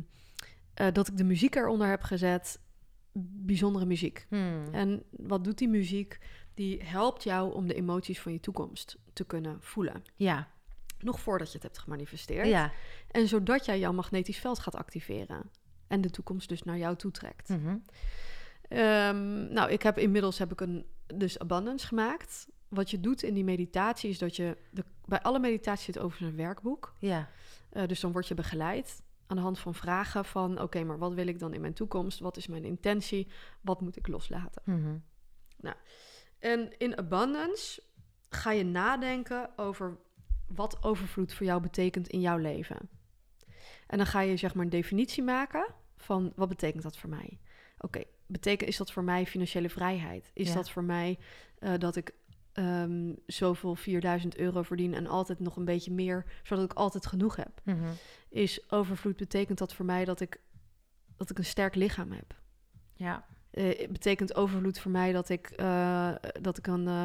[0.74, 2.60] eh, dat ik de muziek eronder heb gezet.
[3.18, 4.26] Bijzondere muziek.
[4.30, 4.68] Hmm.
[4.72, 6.20] En wat doet die muziek?
[6.54, 10.04] Die helpt jou om de emoties van je toekomst te kunnen voelen.
[10.16, 10.48] Ja,
[11.00, 12.48] Nog voordat je het hebt gemanifesteerd.
[12.48, 12.72] ja.
[13.12, 15.50] En zodat jij jouw magnetisch veld gaat activeren.
[15.88, 17.50] En de toekomst dus naar jou toe trekt.
[17.50, 17.78] Mhm.
[18.70, 22.48] Ehm, nou, ik heb inmiddels heb ik een dus abundance gemaakt.
[22.68, 26.26] Wat je doet in die meditatie is dat je de, bij alle meditaties zit over
[26.26, 26.94] een werkboek.
[27.00, 27.30] ja.
[27.76, 31.14] Eh, dus dan word je begeleid aan de hand van vragen van oké, maar wat
[31.14, 32.20] wil ik dan in mijn toekomst?
[32.20, 33.28] Wat is mijn intentie?
[33.62, 34.62] Wat moet ik loslaten?
[34.66, 34.98] Mhm.
[36.40, 37.84] En in abundance
[38.30, 39.98] ga je nadenken over
[40.48, 42.90] wat overvloed voor jou betekent in jouw leven.
[43.88, 47.40] En dan ga je zeg maar een definitie maken van wat betekent dat voor mij?
[47.78, 50.32] Oké, betekent is dat voor mij financiële vrijheid?
[50.34, 50.54] Is Ja.
[50.54, 51.20] dat voor mij
[51.60, 52.14] eh, dat ik
[52.56, 57.36] ehm, zoveel 4000 euro verdien en altijd nog een beetje meer, zodat ik altijd genoeg
[57.36, 57.62] heb?
[57.64, 57.92] Mhm.
[58.30, 60.40] Is overvloed betekent dat voor mij dat ik,
[61.18, 62.36] dat ik een sterk lichaam heb?
[62.94, 63.26] Ja.
[63.52, 67.04] Eh, betekent overvloed voor mij dat ik, eh, dat ik een, eh,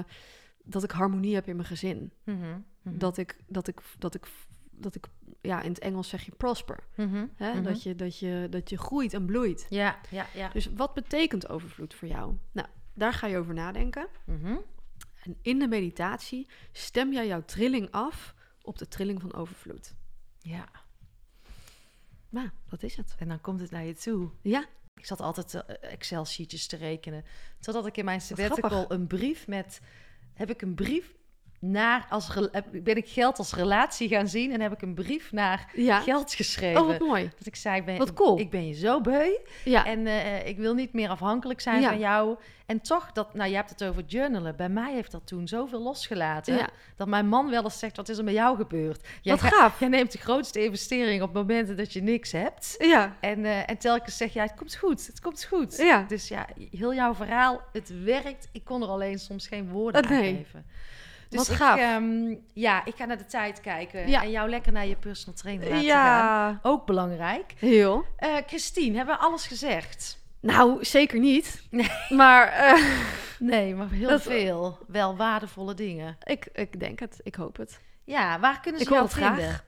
[0.64, 2.12] dat ik harmonie heb in mijn gezin.
[2.24, 2.38] Mhm.
[2.82, 2.98] Mhm.
[2.98, 4.26] Dat ik, dat ik, dat ik,
[4.70, 5.06] dat ik,
[5.40, 6.84] ja, in het Engels zeg je prosper.
[6.96, 7.26] Mhm.
[7.34, 7.60] Hè?
[7.62, 9.66] Dat, je, dat, je, dat je groeit en bloeit.
[9.68, 10.48] Ja, ja, ja.
[10.48, 12.36] Dus wat betekent overvloed voor jou?
[12.52, 14.06] Nou, daar ga je over nadenken.
[15.22, 19.94] En in de meditatie stem jij jouw trilling af op de trilling van overvloed.
[20.38, 20.68] Ja.
[22.28, 23.14] Nou, dat is het.
[23.18, 24.30] En dan komt het naar je toe.
[24.42, 27.24] Ja, Ik zat altijd eh, Excel-sheetjes te rekenen.
[27.60, 29.80] Totdat ik in mijn sabbatical een brief met...
[30.34, 31.14] Heb ik een brief
[31.60, 32.06] naar...
[32.10, 32.28] Als,
[32.72, 34.52] ben ik geld als relatie gaan zien...
[34.52, 36.00] en heb ik een brief naar ja.
[36.00, 36.80] geld geschreven.
[36.80, 37.30] Oh, wat mooi.
[37.38, 38.38] Dat ik zei, ik ben, Wat cool.
[38.38, 39.28] ik ben je zo beu.
[39.64, 41.88] Ja, En eh, ik wil niet meer afhankelijk zijn Ja.
[41.88, 42.36] van jou.
[42.66, 44.56] En toch, dat, nou, je hebt het over journalen.
[44.56, 46.54] Bij mij heeft dat toen zoveel losgelaten.
[46.54, 46.68] ja.
[46.96, 49.06] Dat mijn man wel eens zegt, wat is er met jou gebeurd?
[49.22, 49.78] Jij, wat ga- gaaf.
[49.80, 52.74] jij neemt de grootste investering op momenten dat je niks hebt.
[52.78, 55.76] Ja, En, eh, en telkens zeg jij, het komt goed, het komt goed.
[55.76, 56.04] ja.
[56.08, 58.48] Dus ja, heel jouw verhaal, het werkt.
[58.52, 60.34] Ik kon er alleen soms geen woorden aan nee.
[60.36, 60.66] geven.
[61.30, 61.78] Dus Wat ik, gaaf.
[61.78, 64.08] ehm, ja, ik ga naar de tijd kijken.
[64.08, 64.22] Ja.
[64.22, 65.84] En jou lekker naar je personal trainer laten gaan.
[65.86, 67.52] Ja, Ook belangrijk.
[67.58, 68.04] heel.
[68.16, 70.18] Eh, Christine, hebben we alles gezegd?
[70.40, 71.62] Nou, zeker niet.
[71.70, 71.90] Nee.
[72.08, 72.82] Maar eh,
[73.38, 74.78] Nee, maar heel veel.
[74.86, 76.16] Wel waardevolle dingen.
[76.24, 77.20] ik, ik denk het.
[77.22, 77.80] Ik hoop het.
[78.04, 79.36] Ja, waar kunnen ze Ik hoor jou het graag.
[79.36, 79.60] vinden?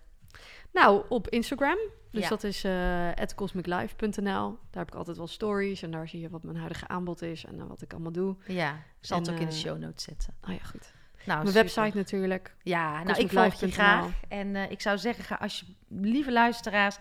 [0.72, 1.78] Nou, op Instagram.
[2.10, 2.28] Dus Ja.
[2.28, 4.48] dat is eh cosmiclife.nl.
[4.70, 5.82] Daar heb ik altijd wel stories.
[5.82, 7.44] En daar zie je wat mijn huidige aanbod is.
[7.44, 8.36] En wat ik allemaal doe.
[8.46, 10.34] Ja, ik zal het ook in de show notes zetten.
[10.48, 10.92] Oh ja, goed.
[11.24, 11.62] Nou, mijn super.
[11.62, 12.54] website natuurlijk.
[12.62, 14.06] Ja, nou, ik volg je graag.
[14.28, 16.96] En eh, ik zou zeggen, ga als je, lieve luisteraars,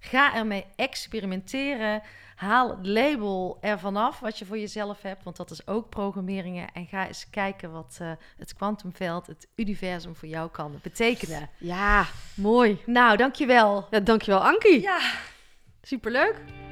[0.00, 2.02] ga ermee experimenteren.
[2.34, 6.72] Haal het label ervan af wat je voor jezelf hebt, want dat is ook programmeringen.
[6.72, 11.50] En ga eens kijken wat eh, het kwantumveld, het universum voor jou kan betekenen.
[11.58, 12.82] Ja, mooi.
[12.86, 13.86] Nou, dankjewel.
[13.90, 14.80] Ja, dankjewel Ankie.
[14.80, 14.98] Ja.
[15.82, 16.63] Superleuk.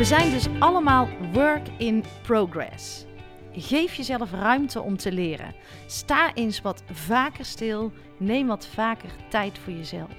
[0.00, 3.04] We zijn dus allemaal work in progress.
[3.52, 5.54] Geef jezelf ruimte om te leren.
[5.86, 7.92] Sta eens wat vaker stil.
[8.16, 10.14] Neem wat vaker tijd voor jezelf.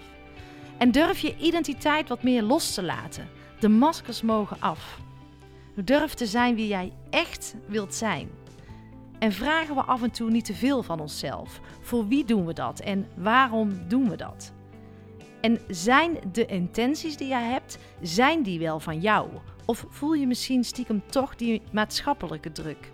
[0.78, 3.30] En durf je identiteit wat meer los te laten.
[3.60, 5.00] De maskers mogen af.
[5.76, 8.30] Durf te zijn wie jij echt wilt zijn.
[9.20, 11.60] En vragen we af en toe niet te veel van onszelf.
[11.82, 14.54] Voor wie doen we dat en waarom doen we dat?
[15.42, 19.30] En zijn de intenties die jij hebt, zijn die wel van jou?
[19.72, 22.89] Of voel je misschien stiekem toch die maatschappelijke druk?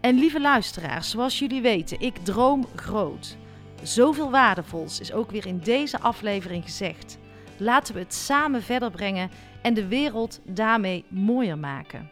[0.00, 3.36] En lieve luisteraars, zoals jullie weten, ik droom groot.
[3.82, 7.18] Zoveel waardevols is ook weer in deze aflevering gezegd.
[7.56, 9.30] Laten we het samen verder brengen
[9.62, 12.10] en de wereld daarmee mooier maken.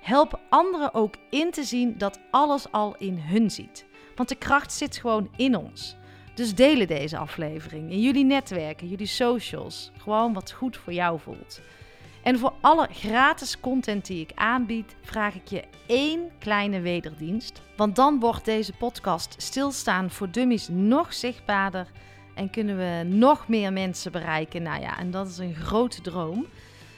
[0.00, 3.86] Help anderen ook in te zien dat alles al in hun ziet.
[4.16, 5.96] Want de kracht zit gewoon in ons.
[6.34, 9.90] Dus delen deze aflevering in jullie netwerken, jullie socials.
[9.98, 11.60] Gewoon wat goed voor jou voelt.
[12.22, 17.60] En voor alle gratis content die ik aanbied, vraag ik je één kleine wederdienst.
[17.76, 21.86] Want dan wordt deze podcast Stilstaan voor Dummies nog zichtbaarder
[22.34, 24.62] en kunnen we nog meer mensen bereiken.
[24.62, 26.46] Nou ja, en dat is een grote droom.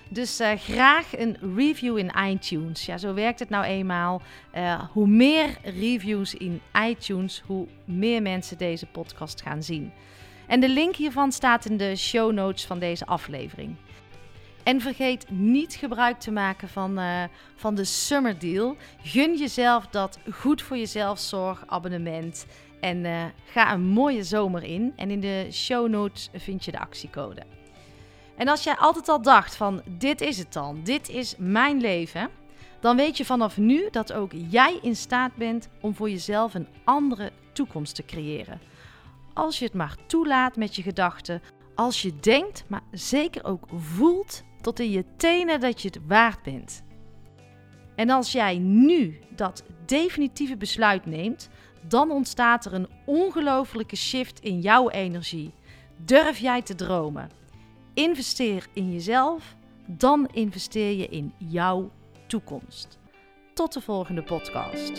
[0.09, 2.87] Dus uh, graag een review in iTunes.
[2.87, 4.23] Ja, zo werkt het nou eenmaal.
[4.57, 9.93] Uh, hoe meer reviews in iTunes, hoe meer mensen deze podcast gaan zien.
[10.47, 13.77] En de link hiervan staat in de show notes van deze aflevering.
[14.65, 17.23] En vergeet niet gebruik te maken van, uh,
[17.57, 18.77] van de Summer Deal.
[19.03, 22.47] Gun jezelf dat goed voor jezelf zorg abonnement.
[22.81, 24.93] En uh, ga een mooie zomer in.
[24.97, 27.43] En in de show notes vind je de actiecode.
[28.37, 32.31] En als jij altijd al dacht van dit is het dan, dit is mijn leven,
[32.81, 36.69] dan weet je vanaf nu dat ook jij in staat bent om voor jezelf een
[36.85, 38.61] andere toekomst te creëren.
[39.33, 41.43] Als je het maar toelaat met je gedachten,
[41.75, 46.43] als je denkt, maar zeker ook voelt tot in je tenen dat je het waard
[46.43, 46.83] bent.
[47.95, 51.49] En als jij nu dat definitieve besluit neemt,
[51.89, 55.53] dan ontstaat er een ongelofelijke shift in jouw energie.
[55.97, 57.31] Durf jij te dromen?
[57.95, 59.57] Investeer in jezelf,
[59.87, 61.91] dan investeer je in jouw
[62.27, 62.99] toekomst.
[63.55, 64.93] Tot de volgende podcast.